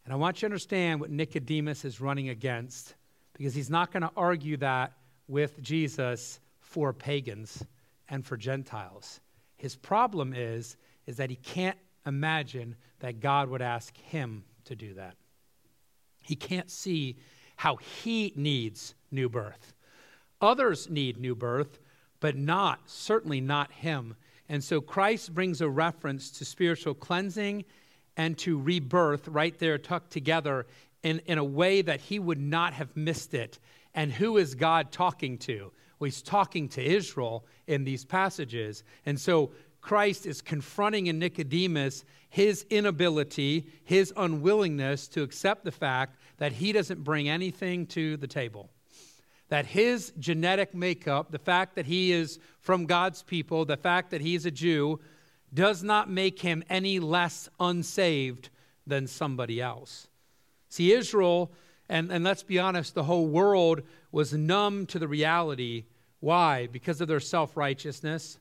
[0.05, 2.95] And I want you to understand what Nicodemus is running against,
[3.33, 4.93] because he's not going to argue that
[5.29, 7.65] with Jesus for pagans
[8.09, 9.21] and for Gentiles.
[9.57, 14.95] His problem is, is that he can't imagine that God would ask him to do
[14.95, 15.15] that.
[16.23, 17.17] He can't see
[17.57, 19.75] how he needs new birth.
[20.41, 21.79] Others need new birth,
[22.21, 24.17] but not, certainly not him.
[24.51, 27.65] And so Christ brings a reference to spiritual cleansing
[28.17, 30.67] and to rebirth right there tucked together
[31.05, 33.61] in, in a way that he would not have missed it.
[33.95, 35.71] And who is God talking to?
[36.01, 38.83] Well, he's talking to Israel in these passages.
[39.07, 46.19] And so Christ is confronting in Nicodemus his inability, his unwillingness to accept the fact
[46.39, 48.69] that he doesn't bring anything to the table.
[49.51, 54.21] That his genetic makeup, the fact that he is from God's people, the fact that
[54.21, 54.99] he's a Jew,
[55.53, 58.49] does not make him any less unsaved
[58.87, 60.09] than somebody else.
[60.69, 61.51] See, Israel,
[61.89, 63.83] and, and let's be honest, the whole world
[64.13, 65.85] was numb to the reality.
[66.21, 66.69] Why?
[66.69, 68.39] Because of their self righteousness.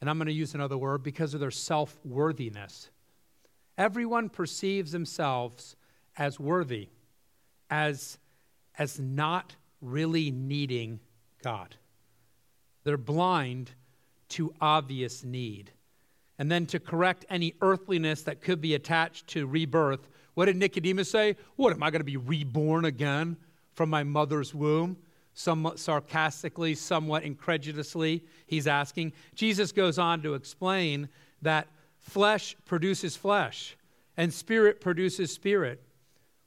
[0.00, 2.90] And I'm going to use another word because of their self worthiness.
[3.78, 5.76] Everyone perceives themselves
[6.16, 6.88] as worthy,
[7.70, 8.18] as,
[8.76, 11.00] as not really needing
[11.42, 11.76] God.
[12.84, 13.72] They're blind
[14.30, 15.70] to obvious need.
[16.38, 21.10] And then to correct any earthliness that could be attached to rebirth, what did Nicodemus
[21.10, 21.36] say?
[21.56, 23.36] What, am I going to be reborn again
[23.74, 24.96] from my mother's womb?
[25.34, 29.12] Somewhat sarcastically, somewhat incredulously, he's asking.
[29.34, 31.08] Jesus goes on to explain
[31.42, 33.76] that flesh produces flesh
[34.16, 35.82] and spirit produces spirit.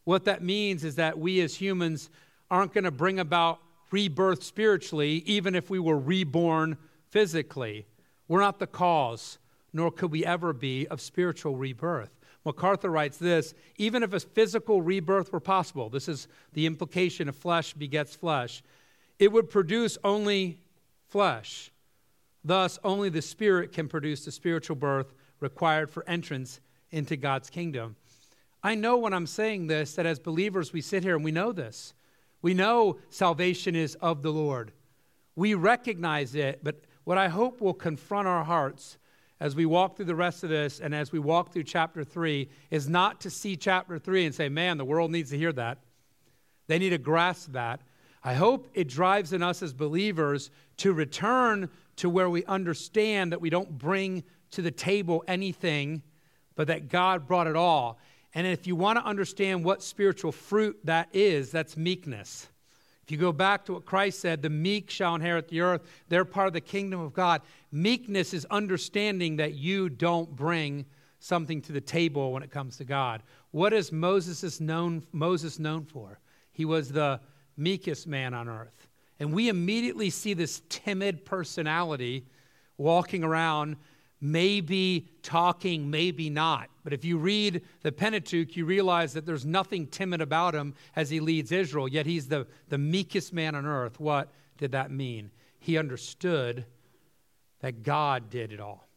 [0.03, 2.09] What that means is that we as humans
[2.51, 3.59] aren't going to bring about
[3.89, 6.77] rebirth spiritually, even if we were reborn
[7.09, 7.87] physically.
[8.27, 9.39] We're not the cause,
[9.73, 12.11] nor could we ever be, of spiritual rebirth.
[12.45, 17.35] MacArthur writes this even if a physical rebirth were possible, this is the implication of
[17.35, 18.63] flesh begets flesh,
[19.19, 20.59] it would produce only
[21.07, 21.71] flesh.
[22.43, 26.59] Thus, only the Spirit can produce the spiritual birth required for entrance
[26.89, 27.95] into God's kingdom.
[28.63, 31.51] I know when I'm saying this that as believers, we sit here and we know
[31.51, 31.93] this.
[32.41, 34.71] We know salvation is of the Lord.
[35.35, 38.97] We recognize it, but what I hope will confront our hearts
[39.39, 42.47] as we walk through the rest of this and as we walk through chapter 3
[42.69, 45.79] is not to see chapter 3 and say, man, the world needs to hear that.
[46.67, 47.81] They need to grasp that.
[48.23, 53.41] I hope it drives in us as believers to return to where we understand that
[53.41, 56.03] we don't bring to the table anything,
[56.55, 57.97] but that God brought it all.
[58.33, 62.47] And if you want to understand what spiritual fruit that is, that's meekness.
[63.03, 66.23] If you go back to what Christ said, the meek shall inherit the earth, they're
[66.23, 67.41] part of the kingdom of God.
[67.71, 70.85] Meekness is understanding that you don't bring
[71.19, 73.21] something to the table when it comes to God.
[73.51, 76.19] What is Moses known, Moses known for?
[76.51, 77.19] He was the
[77.57, 78.87] meekest man on earth.
[79.19, 82.25] And we immediately see this timid personality
[82.77, 83.75] walking around,
[84.21, 86.69] maybe talking, maybe not.
[86.83, 91.09] But if you read the Pentateuch, you realize that there's nothing timid about him as
[91.09, 93.99] he leads Israel, yet he's the, the meekest man on earth.
[93.99, 95.31] What did that mean?
[95.59, 96.65] He understood
[97.61, 98.87] that God did it all,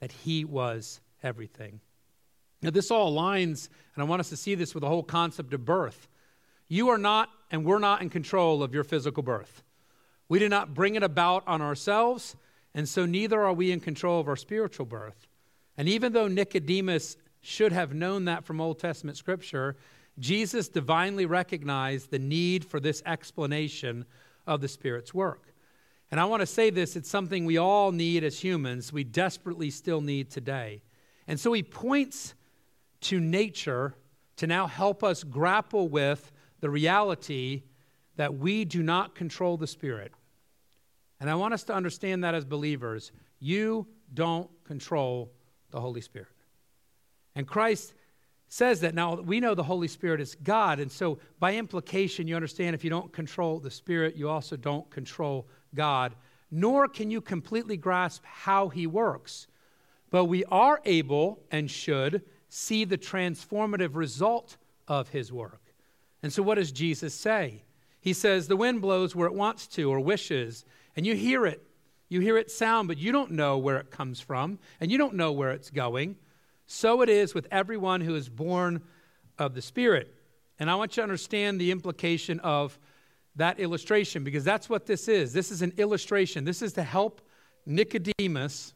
[0.00, 1.80] that he was everything.
[2.62, 5.54] Now, this all aligns, and I want us to see this with the whole concept
[5.54, 6.08] of birth.
[6.68, 9.62] You are not, and we're not in control of your physical birth.
[10.28, 12.36] We did not bring it about on ourselves,
[12.78, 15.26] and so neither are we in control of our spiritual birth.
[15.76, 19.74] And even though Nicodemus should have known that from Old Testament scripture,
[20.20, 24.04] Jesus divinely recognized the need for this explanation
[24.46, 25.52] of the Spirit's work.
[26.12, 29.70] And I want to say this it's something we all need as humans, we desperately
[29.70, 30.80] still need today.
[31.26, 32.36] And so he points
[33.00, 33.96] to nature
[34.36, 37.64] to now help us grapple with the reality
[38.14, 40.12] that we do not control the Spirit.
[41.20, 43.12] And I want us to understand that as believers.
[43.40, 45.32] You don't control
[45.70, 46.28] the Holy Spirit.
[47.34, 47.94] And Christ
[48.48, 48.94] says that.
[48.94, 52.82] Now, we know the Holy Spirit is God, and so by implication, you understand if
[52.82, 56.14] you don't control the Spirit, you also don't control God,
[56.50, 59.46] nor can you completely grasp how He works.
[60.10, 65.60] But we are able and should see the transformative result of His work.
[66.22, 67.62] And so, what does Jesus say?
[68.00, 70.64] He says, The wind blows where it wants to or wishes,
[70.98, 71.62] and you hear it.
[72.08, 75.14] You hear it sound, but you don't know where it comes from, and you don't
[75.14, 76.16] know where it's going.
[76.66, 78.82] So it is with everyone who is born
[79.38, 80.12] of the Spirit.
[80.58, 82.76] And I want you to understand the implication of
[83.36, 85.32] that illustration because that's what this is.
[85.32, 86.44] This is an illustration.
[86.44, 87.20] This is to help
[87.64, 88.74] Nicodemus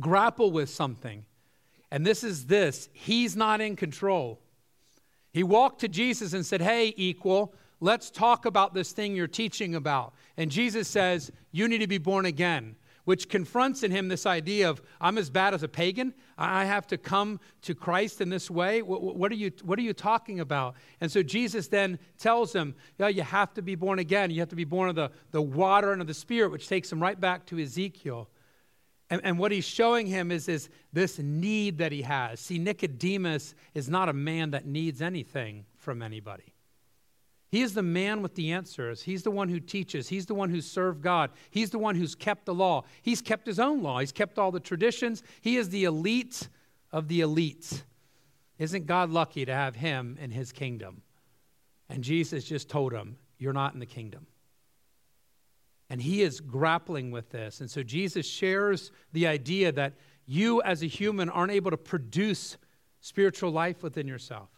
[0.00, 1.26] grapple with something.
[1.90, 4.40] And this is this He's not in control.
[5.30, 9.74] He walked to Jesus and said, Hey, equal, let's talk about this thing you're teaching
[9.74, 10.14] about.
[10.36, 14.68] And Jesus says, You need to be born again which confronts in him this idea
[14.68, 16.12] of, I'm as bad as a pagan.
[16.36, 18.82] I have to come to Christ in this way.
[18.82, 20.74] What, what, are, you, what are you talking about?
[21.00, 24.32] And so Jesus then tells him, yeah, you have to be born again.
[24.32, 26.90] You have to be born of the, the water and of the Spirit, which takes
[26.90, 28.28] him right back to Ezekiel.
[29.08, 32.40] And, and what he's showing him is, is this need that he has.
[32.40, 36.55] See, Nicodemus is not a man that needs anything from anybody.
[37.56, 39.00] He is the man with the answers.
[39.00, 40.10] He's the one who teaches.
[40.10, 41.30] He's the one who served God.
[41.48, 42.84] He's the one who's kept the law.
[43.00, 44.00] He's kept his own law.
[44.00, 45.22] He's kept all the traditions.
[45.40, 46.50] He is the elite
[46.92, 47.82] of the elites.
[48.58, 51.00] Isn't God lucky to have him in his kingdom?
[51.88, 54.26] And Jesus just told him, You're not in the kingdom.
[55.88, 57.62] And he is grappling with this.
[57.62, 59.94] And so Jesus shares the idea that
[60.26, 62.58] you, as a human, aren't able to produce
[63.00, 64.50] spiritual life within yourself.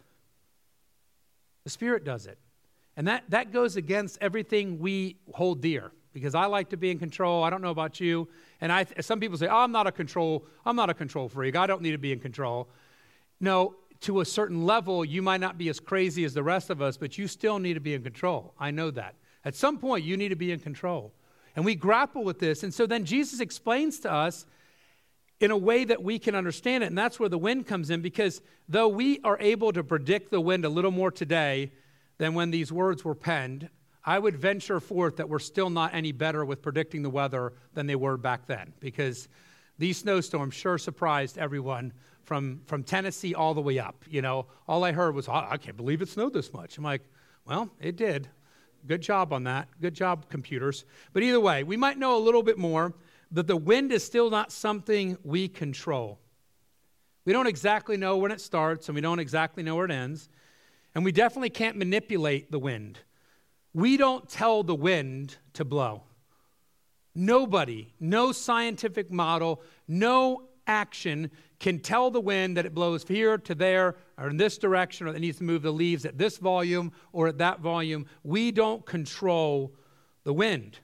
[1.63, 2.41] The Spirit does it.
[2.99, 6.99] And that, that goes against everything we hold dear because I like to be in
[6.99, 7.45] control.
[7.45, 8.27] I don't know about you.
[8.61, 11.55] And I, some people say, oh, I'm not a control, I'm not a control freak.
[11.55, 12.69] I don't need to be in control.
[13.39, 16.83] No, to a certain level, you might not be as crazy as the rest of
[16.83, 18.53] us, but you still need to be in control.
[18.59, 19.15] I know that.
[19.45, 21.13] At some point, you need to be in control.
[21.55, 22.65] And we grapple with this.
[22.65, 24.45] And so then Jesus explains to us
[25.39, 26.89] in a way that we can understand it.
[26.89, 30.41] And that's where the wind comes in because though we are able to predict the
[30.41, 31.71] wind a little more today,
[32.19, 33.69] than when these words were penned,
[34.05, 37.87] I would venture forth that we're still not any better with predicting the weather than
[37.87, 39.29] they were back then because
[39.79, 41.93] these snowstorms sure surprised everyone
[42.25, 44.05] from, from Tennessee all the way up.
[44.09, 46.79] You know, all I heard was, oh, I can't believe it snowed this much.
[46.79, 47.03] I'm like,
[47.45, 48.29] well, it did.
[48.87, 49.69] Good job on that.
[49.81, 50.85] Good job, computers.
[51.13, 52.95] But either way, we might know a little bit more
[53.33, 56.19] that the wind is still not something we control.
[57.25, 60.29] We don't exactly know when it starts and we don't exactly know where it ends.
[60.99, 62.99] And we definitely can't manipulate the wind.
[63.73, 66.03] We don't tell the wind to blow.
[67.15, 71.31] Nobody, no scientific model, no action
[71.61, 75.13] can tell the wind that it blows here to there or in this direction or
[75.13, 78.05] that it needs to move the leaves at this volume or at that volume.
[78.25, 79.77] We don't control
[80.25, 80.81] the wind.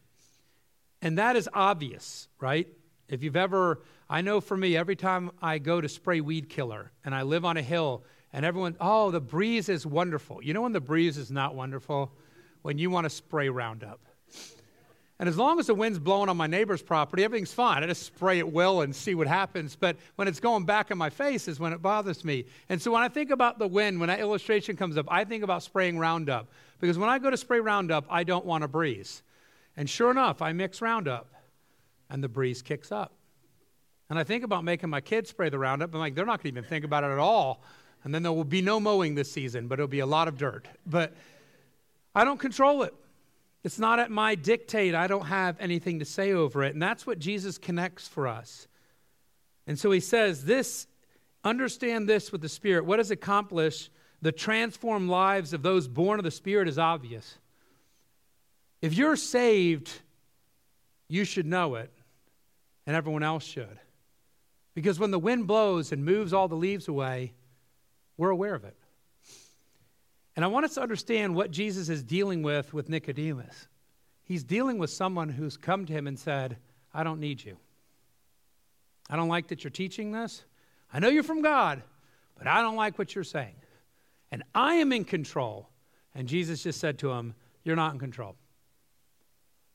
[1.02, 2.68] And that is obvious, right?
[3.08, 6.92] If you've ever, I know for me, every time I go to spray weed killer
[7.04, 10.42] and I live on a hill and everyone, oh, the breeze is wonderful.
[10.42, 12.10] You know when the breeze is not wonderful?
[12.62, 14.00] When you want to spray Roundup.
[15.20, 17.84] And as long as the wind's blowing on my neighbor's property, everything's fine.
[17.84, 19.76] I just spray it well and see what happens.
[19.76, 22.46] But when it's going back in my face is when it bothers me.
[22.68, 25.44] And so when I think about the wind, when that illustration comes up, I think
[25.44, 26.48] about spraying Roundup.
[26.80, 29.22] Because when I go to spray Roundup, I don't want a breeze.
[29.76, 31.28] And sure enough, I mix Roundup,
[32.10, 33.12] and the breeze kicks up.
[34.10, 35.94] And I think about making my kids spray the Roundup.
[35.94, 37.62] I'm like, they're not going to even think about it at all
[38.04, 40.36] and then there will be no mowing this season, but it'll be a lot of
[40.36, 40.68] dirt.
[40.86, 41.14] But
[42.14, 42.94] I don't control it.
[43.64, 44.94] It's not at my dictate.
[44.94, 46.74] I don't have anything to say over it.
[46.74, 48.68] And that's what Jesus connects for us.
[49.66, 50.86] And so he says, This,
[51.42, 52.84] understand this with the Spirit.
[52.84, 53.90] What does accomplish
[54.24, 57.36] the transformed lives of those born of the Spirit is obvious.
[58.80, 59.92] If you're saved,
[61.08, 61.92] you should know it,
[62.86, 63.78] and everyone else should.
[64.74, 67.34] Because when the wind blows and moves all the leaves away,
[68.16, 68.76] we're aware of it.
[70.36, 73.68] And I want us to understand what Jesus is dealing with with Nicodemus.
[74.24, 76.56] He's dealing with someone who's come to him and said,
[76.92, 77.56] I don't need you.
[79.08, 80.44] I don't like that you're teaching this.
[80.92, 81.82] I know you're from God,
[82.36, 83.54] but I don't like what you're saying.
[84.32, 85.68] And I am in control.
[86.14, 87.34] And Jesus just said to him,
[87.64, 88.36] You're not in control.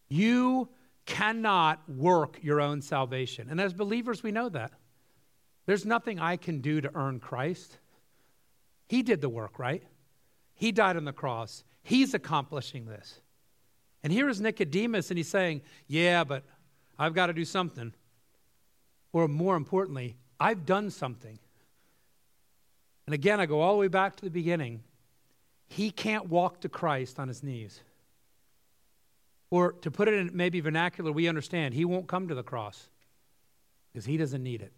[0.09, 0.69] You
[1.05, 3.47] cannot work your own salvation.
[3.49, 4.71] And as believers, we know that.
[5.65, 7.77] There's nothing I can do to earn Christ.
[8.89, 9.83] He did the work, right?
[10.55, 11.63] He died on the cross.
[11.83, 13.21] He's accomplishing this.
[14.03, 16.43] And here is Nicodemus, and he's saying, Yeah, but
[16.97, 17.93] I've got to do something.
[19.13, 21.37] Or more importantly, I've done something.
[23.05, 24.81] And again, I go all the way back to the beginning.
[25.67, 27.79] He can't walk to Christ on his knees.
[29.51, 32.89] Or to put it in maybe vernacular we understand, he won't come to the cross
[33.91, 34.73] because he doesn't need it.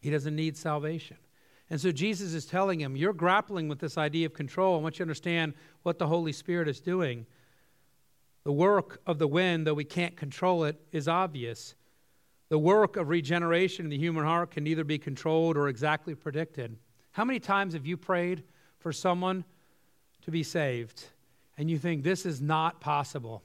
[0.00, 1.16] He doesn't need salvation.
[1.70, 4.76] And so Jesus is telling him, You're grappling with this idea of control.
[4.76, 7.26] I want you to understand what the Holy Spirit is doing.
[8.44, 11.74] The work of the wind, though we can't control it, is obvious.
[12.48, 16.78] The work of regeneration in the human heart can neither be controlled or exactly predicted.
[17.12, 18.44] How many times have you prayed
[18.78, 19.44] for someone
[20.22, 21.04] to be saved
[21.58, 23.42] and you think this is not possible?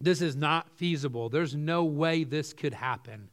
[0.00, 1.28] This is not feasible.
[1.28, 3.28] There's no way this could happen.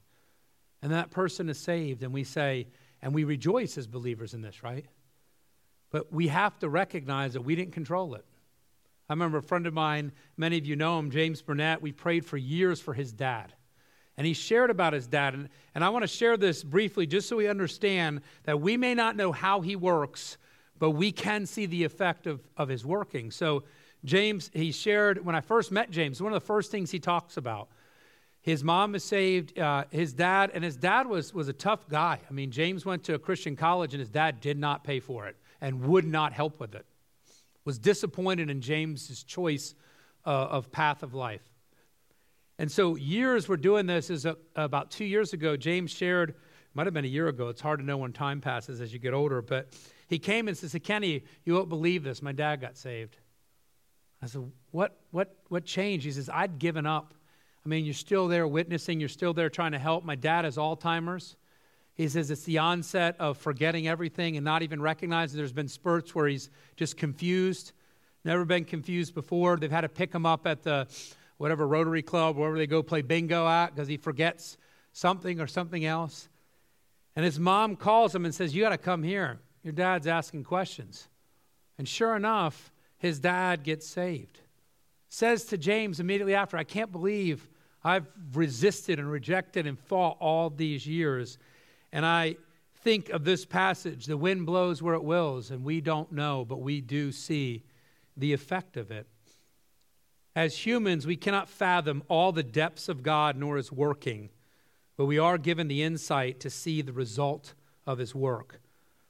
[0.81, 2.67] And that person is saved, and we say,
[3.03, 4.85] and we rejoice as believers in this, right?
[5.91, 8.25] But we have to recognize that we didn't control it.
[9.09, 11.81] I remember a friend of mine, many of you know him, James Burnett.
[11.81, 13.53] We prayed for years for his dad.
[14.15, 15.33] And he shared about his dad.
[15.33, 18.93] And, and I want to share this briefly just so we understand that we may
[18.93, 20.37] not know how he works,
[20.79, 23.31] but we can see the effect of, of his working.
[23.31, 23.65] So,
[24.05, 27.35] James, he shared, when I first met James, one of the first things he talks
[27.35, 27.67] about.
[28.43, 32.19] His mom is saved, uh, his dad, and his dad was, was a tough guy.
[32.29, 35.27] I mean, James went to a Christian college and his dad did not pay for
[35.27, 36.85] it and would not help with it.
[37.63, 39.75] Was disappointed in James's choice
[40.25, 41.41] uh, of path of life.
[42.59, 46.35] And so, years we're doing this is uh, about two years ago, James shared,
[46.73, 48.99] might have been a year ago, it's hard to know when time passes as you
[48.99, 49.69] get older, but
[50.07, 52.21] he came and said, Kenny, you won't believe this.
[52.21, 53.15] My dad got saved.
[54.21, 56.05] I said, what, what, what changed?
[56.05, 57.13] He says, I'd given up.
[57.65, 60.03] I mean, you're still there witnessing, you're still there trying to help.
[60.03, 61.37] My dad has Alzheimer's.
[61.95, 65.37] He says it's the onset of forgetting everything and not even recognizing.
[65.37, 67.71] There's been spurts where he's just confused,
[68.25, 69.57] never been confused before.
[69.57, 70.87] They've had to pick him up at the
[71.37, 74.57] whatever Rotary Club, wherever they go play bingo at, because he forgets
[74.91, 76.29] something or something else.
[77.15, 79.39] And his mom calls him and says, You got to come here.
[79.61, 81.07] Your dad's asking questions.
[81.77, 84.39] And sure enough, his dad gets saved.
[85.09, 87.47] Says to James immediately after, I can't believe
[87.83, 91.37] I've resisted and rejected and fought all these years.
[91.91, 92.37] And I
[92.81, 96.61] think of this passage the wind blows where it wills, and we don't know, but
[96.61, 97.63] we do see
[98.15, 99.07] the effect of it.
[100.35, 104.29] As humans, we cannot fathom all the depths of God nor his working,
[104.97, 107.53] but we are given the insight to see the result
[107.85, 108.59] of his work,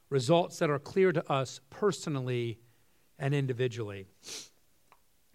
[0.10, 2.60] results that are clear to us personally
[3.18, 4.08] and individually.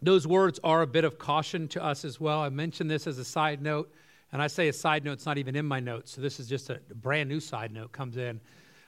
[0.01, 2.41] Those words are a bit of caution to us as well.
[2.41, 3.93] I mentioned this as a side note,
[4.33, 6.49] and I say a side note, it's not even in my notes, so this is
[6.49, 8.41] just a brand new side note comes in.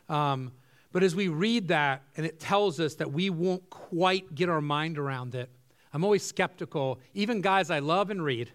[0.08, 0.52] Um,
[0.92, 4.60] but as we read that, and it tells us that we won't quite get our
[4.60, 5.50] mind around it,
[5.92, 7.00] I'm always skeptical.
[7.14, 8.50] Even guys I love and read,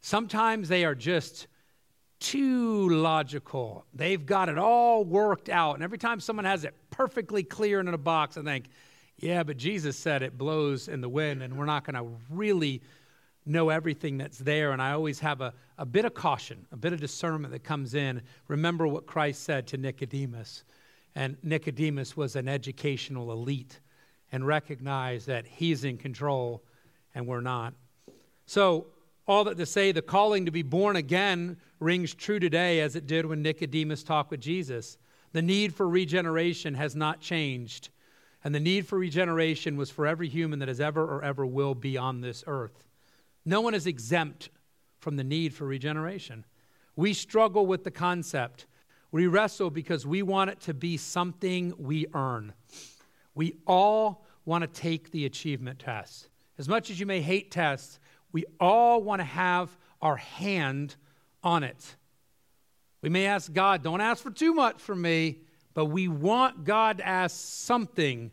[0.00, 1.46] sometimes they are just
[2.20, 3.84] too logical.
[3.92, 5.74] They've got it all worked out.
[5.74, 8.66] And every time someone has it perfectly clear and in a box, I think,
[9.18, 12.82] yeah, but Jesus said it blows in the wind, and we're not going to really
[13.44, 14.72] know everything that's there.
[14.72, 17.94] And I always have a, a bit of caution, a bit of discernment that comes
[17.94, 18.22] in.
[18.48, 20.64] Remember what Christ said to Nicodemus.
[21.14, 23.80] And Nicodemus was an educational elite
[24.30, 26.62] and recognized that he's in control
[27.14, 27.74] and we're not.
[28.46, 28.86] So,
[29.28, 33.06] all that to say, the calling to be born again rings true today as it
[33.06, 34.98] did when Nicodemus talked with Jesus.
[35.32, 37.90] The need for regeneration has not changed.
[38.44, 41.74] And the need for regeneration was for every human that has ever or ever will
[41.74, 42.84] be on this earth.
[43.44, 44.50] No one is exempt
[44.98, 46.44] from the need for regeneration.
[46.96, 48.66] We struggle with the concept.
[49.10, 52.52] We wrestle because we want it to be something we earn.
[53.34, 56.28] We all want to take the achievement test.
[56.58, 57.98] As much as you may hate tests,
[58.32, 60.96] we all want to have our hand
[61.42, 61.96] on it.
[63.02, 65.40] We may ask God, don't ask for too much from me,
[65.74, 68.30] but we want God to ask something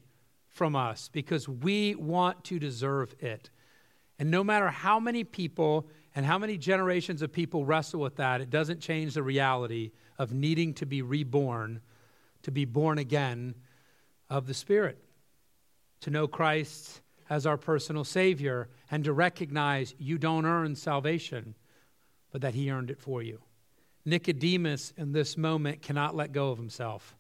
[0.48, 3.50] from us because we want to deserve it.
[4.18, 8.42] And no matter how many people and how many generations of people wrestle with that,
[8.42, 11.82] it doesn't change the reality of needing to be reborn,
[12.44, 13.56] to be born again
[14.30, 14.98] of the Spirit,
[16.02, 21.56] to know Christ as our personal Savior, and to recognize you don't earn salvation,
[22.32, 23.40] but that He earned it for you.
[24.04, 27.16] Nicodemus, in this moment, cannot let go of himself.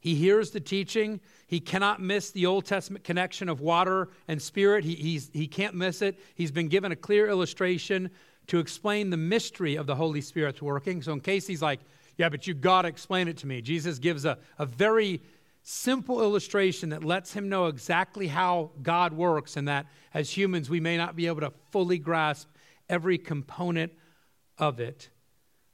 [0.00, 1.20] He hears the teaching.
[1.46, 4.82] He cannot miss the Old Testament connection of water and spirit.
[4.84, 6.18] He, he can't miss it.
[6.34, 8.10] He's been given a clear illustration
[8.46, 11.02] to explain the mystery of the Holy Spirit's working.
[11.02, 11.80] So, in case he's like,
[12.16, 15.22] yeah, but you got to explain it to me, Jesus gives a, a very
[15.62, 20.80] simple illustration that lets him know exactly how God works, and that as humans, we
[20.80, 22.48] may not be able to fully grasp
[22.88, 23.92] every component
[24.58, 25.10] of it.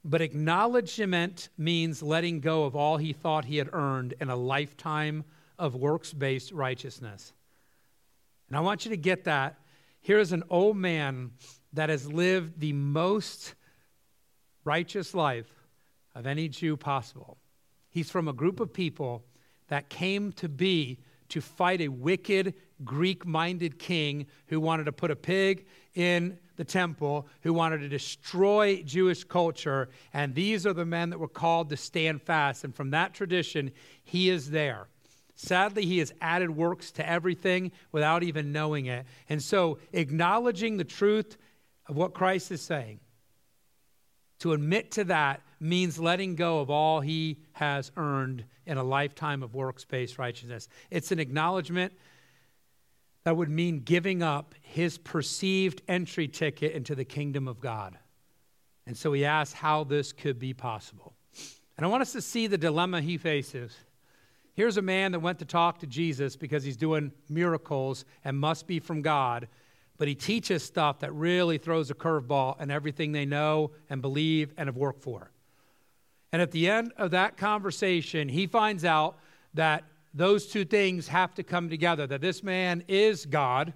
[0.09, 5.25] But acknowledgement means letting go of all he thought he had earned in a lifetime
[5.59, 7.33] of works based righteousness.
[8.47, 9.59] And I want you to get that.
[10.01, 11.33] Here is an old man
[11.73, 13.55] that has lived the most
[14.65, 15.53] righteous life
[16.15, 17.37] of any Jew possible.
[17.91, 19.25] He's from a group of people
[19.67, 21.01] that came to be
[21.31, 22.55] to fight a wicked
[22.85, 27.89] Greek minded king who wanted to put a pig in the temple, who wanted to
[27.89, 29.89] destroy Jewish culture.
[30.13, 32.65] And these are the men that were called to stand fast.
[32.65, 33.73] And from that tradition,
[34.05, 34.89] he is there.
[35.35, 39.05] Sadly, he has added works to everything without even knowing it.
[39.29, 41.37] And so, acknowledging the truth
[41.87, 43.01] of what Christ is saying,
[44.39, 49.43] to admit to that means letting go of all he has earned in a lifetime
[49.43, 50.69] of works based righteousness.
[50.91, 51.93] It's an acknowledgement
[53.27, 57.99] that would mean giving up his perceived entry ticket into the kingdom of God.
[58.87, 61.13] And so he asks how this could be possible.
[61.77, 63.75] And I want us to see the dilemma he faces.
[64.55, 68.69] Here's a man that went to talk to Jesus because he's doing miracles and must
[68.69, 69.49] be from God,
[69.99, 74.55] but he teaches stuff that really throws a curveball in everything they know and believe
[74.57, 75.33] and have worked for.
[76.33, 79.19] And at the end of that conversation, he finds out
[79.55, 79.83] that
[80.17, 83.75] those two things have to come together that this man is God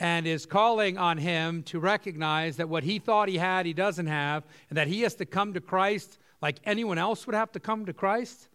[0.00, 4.08] and is calling on him to recognize that what he thought he had, he doesn't
[4.08, 7.60] have, and that he has to come to Christ like anyone else would have to
[7.60, 8.48] come to Christ.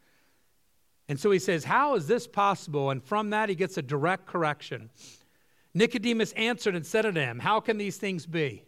[1.08, 2.90] And so he says, How is this possible?
[2.90, 4.90] And from that, he gets a direct correction.
[5.74, 8.66] Nicodemus answered and said to him, How can these things be?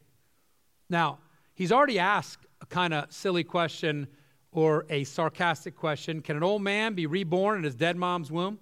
[0.90, 1.20] Now,
[1.54, 4.08] he's already asked a kind of silly question
[4.54, 8.60] or a sarcastic question Can an old man be reborn in his dead mom's womb?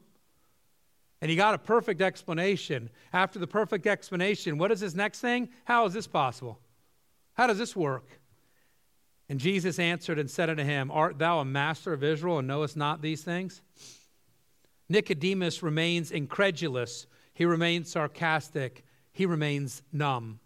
[1.21, 2.89] And he got a perfect explanation.
[3.13, 5.49] After the perfect explanation, what is his next thing?
[5.65, 6.59] How is this possible?
[7.33, 8.07] How does this work?
[9.29, 12.75] And Jesus answered and said unto him, Art thou a master of Israel and knowest
[12.75, 13.61] not these things?
[14.89, 17.05] Nicodemus remains incredulous.
[17.33, 18.83] He remains sarcastic.
[19.13, 20.39] He remains numb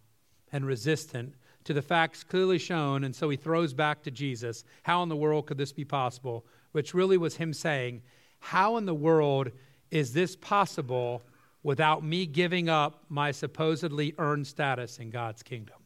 [0.52, 1.36] and resistant
[1.66, 4.64] to the facts clearly shown, and so he throws back to Jesus.
[4.84, 6.46] How in the world could this be possible?
[6.72, 8.02] Which really was him saying,
[8.40, 9.52] How in the world
[9.92, 11.24] is this possible
[11.64, 15.78] without me giving up my supposedly earned status in God's kingdom?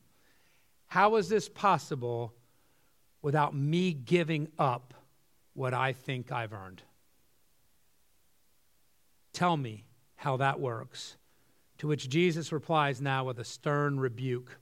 [0.87, 2.33] How is this possible
[3.21, 4.93] without me giving up
[5.53, 6.81] what I think I've earned?
[9.31, 11.15] Tell me how that works.
[11.77, 14.57] To which Jesus replies now with a stern rebuke.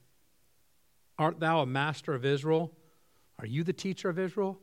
[1.20, 2.72] Art thou a master of Israel?
[3.40, 4.60] Are you the teacher of Israel?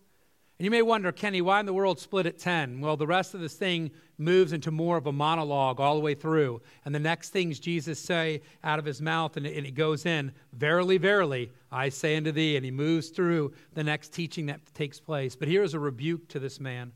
[0.58, 2.80] And you may wonder, Kenny, why in the world split at 10?
[2.80, 6.14] Well, the rest of this thing moves into more of a monologue all the way
[6.14, 6.62] through.
[6.84, 10.96] And the next things Jesus say out of his mouth, and it, goes in, Verily,
[10.96, 12.54] verily, I say unto thee.
[12.54, 15.34] And he moves through the next teaching that takes place.
[15.34, 16.92] But here is a rebuke to this man.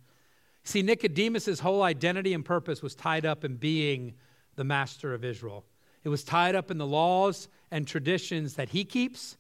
[0.63, 4.15] See, Nicodemus' whole identity and purpose was tied up in being
[4.55, 5.65] the master of Israel.
[6.05, 9.37] It was tied up in the laws and traditions that he keeps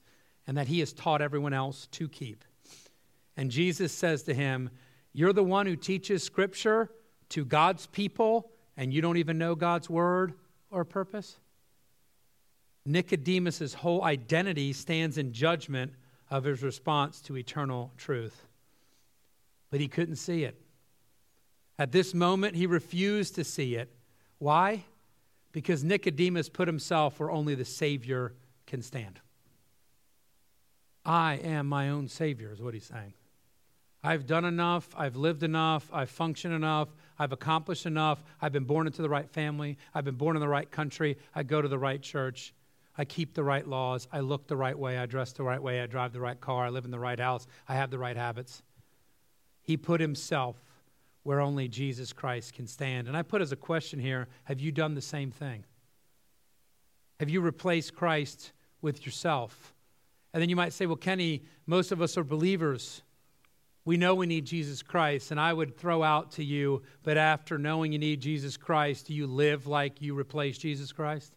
[0.49, 2.43] and that he has taught everyone else to keep.
[3.37, 4.71] And Jesus says to him,
[5.13, 6.91] You're the one who teaches Scripture
[7.29, 10.33] to God's people, and you don't even know God's word
[10.71, 11.39] or purpose?
[12.87, 15.93] Nicodemus' whole identity stands in judgment
[16.31, 18.47] of his response to eternal truth.
[19.71, 20.59] But he couldn't see it.
[21.79, 23.95] At this moment, he refused to see it.
[24.39, 24.85] Why?
[25.53, 28.33] Because Nicodemus put himself where only the Savior
[28.67, 29.21] can stand.
[31.09, 33.15] I am my own Savior, is what he's saying.
[34.05, 36.89] I've done enough, I've lived enough, I've functioned enough,
[37.19, 40.49] I've accomplished enough, I've been born into the right family, I've been born in the
[40.49, 42.53] right country, I go to the right church,
[42.99, 45.81] I keep the right laws, I look the right way, I dress the right way,
[45.81, 48.17] I drive the right car, I live in the right house, I have the right
[48.17, 48.63] habits.
[49.63, 50.57] He put himself
[51.23, 53.09] where only Jesus Christ can stand.
[53.09, 55.65] And I put as a question here have you done the same thing?
[57.19, 58.53] Have you replaced Christ
[58.83, 59.75] with yourself?
[60.33, 63.03] And then you might say, well, Kenny, most of us are believers.
[63.85, 65.31] We know we need Jesus Christ.
[65.31, 69.15] And I would throw out to you, but after knowing you need Jesus Christ, do
[69.15, 71.33] you live like you replaced Jesus Christ?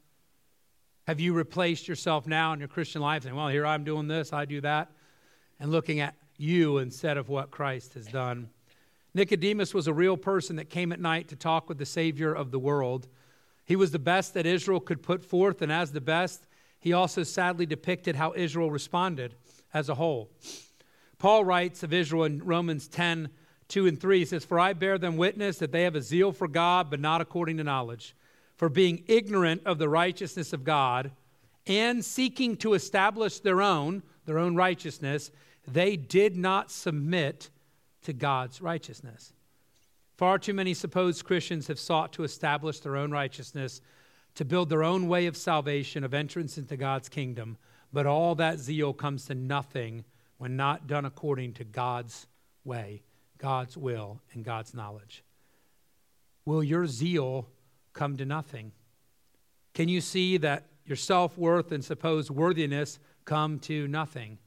[1.08, 4.34] Have you replaced yourself now in your Christian life saying, well, here I'm doing this,
[4.34, 4.92] I do that,
[5.60, 8.50] and looking at you instead of what Christ has done?
[9.14, 12.52] Nicodemus was a real person that came at night to talk with the Savior of
[12.52, 13.08] the world.
[13.66, 16.46] He was the best that Israel could put forth, and as the best,
[16.82, 19.36] he also sadly depicted how Israel responded
[19.74, 20.30] as a whole.
[21.18, 23.30] Paul writes of Israel in Romans 10
[23.70, 24.20] 2 and 3.
[24.20, 27.00] He says, For I bear them witness that they have a zeal for God, but
[27.00, 28.18] not according to knowledge.
[28.58, 31.12] For being ignorant of the righteousness of God
[31.66, 35.32] and seeking to establish their own, their own righteousness,
[35.66, 37.50] they did not submit
[38.04, 39.32] to God's righteousness.
[40.18, 43.82] Far too many supposed Christians have sought to establish their own righteousness,
[44.36, 47.58] to build their own way of salvation, of entrance into God's kingdom,
[47.92, 50.06] but all that zeal comes to nothing
[50.38, 52.28] when not done according to God's
[52.64, 53.04] way,
[53.38, 55.24] God's will, and God's knowledge.
[56.46, 57.48] Will your zeal
[57.94, 58.72] come to nothing?
[59.74, 64.38] Can you see that your self worth and supposed worthiness come to nothing?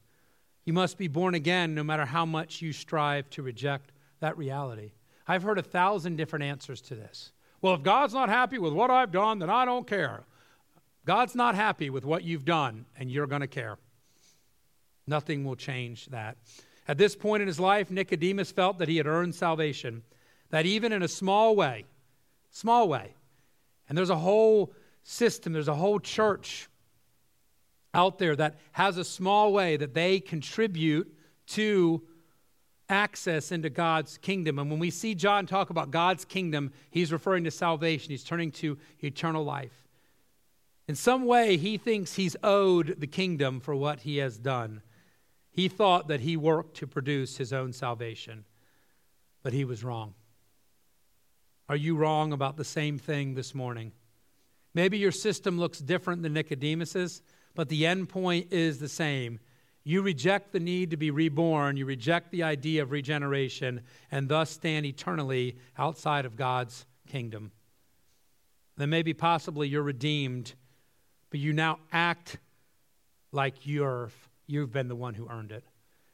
[0.65, 4.93] You must be born again no matter how much you strive to reject that reality.
[5.27, 7.31] I've heard a thousand different answers to this.
[7.65, 10.21] Well, if God's not happy with what I've done, then I don't care.
[11.03, 13.79] God's not happy with what you've done, and you're going to care.
[15.07, 16.37] Nothing will change that.
[16.87, 20.03] At this point in his life, Nicodemus felt that he had earned salvation,
[20.51, 21.85] that even in a small way,
[22.51, 23.15] small way,
[23.89, 26.69] and there's a whole system, there's a whole church
[27.95, 31.11] out there that has a small way that they contribute
[31.47, 32.03] to
[32.89, 34.59] access into God's kingdom.
[34.59, 38.51] And when we see John talk about God's kingdom, he's referring to salvation, he's turning
[38.53, 39.87] to eternal life.
[40.87, 44.81] In some way, he thinks he's owed the kingdom for what he has done.
[45.49, 48.45] He thought that he worked to produce his own salvation,
[49.41, 50.13] but he was wrong.
[51.67, 53.93] Are you wrong about the same thing this morning?
[54.75, 57.23] Maybe your system looks different than Nicodemus's,
[57.55, 59.39] but the end point is the same.
[59.87, 63.81] You reject the need to be reborn, you reject the idea of regeneration,
[64.11, 67.51] and thus stand eternally outside of God's kingdom.
[68.77, 70.55] Then maybe possibly you're redeemed,
[71.29, 72.39] but you now act
[73.31, 74.09] like you're,
[74.47, 75.63] you've been the one who earned it.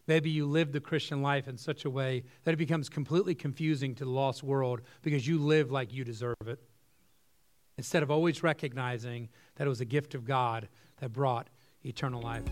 [0.05, 3.95] Maybe you live the Christian life in such a way that it becomes completely confusing
[3.95, 6.59] to the lost world because you live like you deserve it.
[7.78, 10.67] Instead of always recognizing that it was a gift of God
[10.97, 11.47] that brought
[11.86, 12.43] eternal life.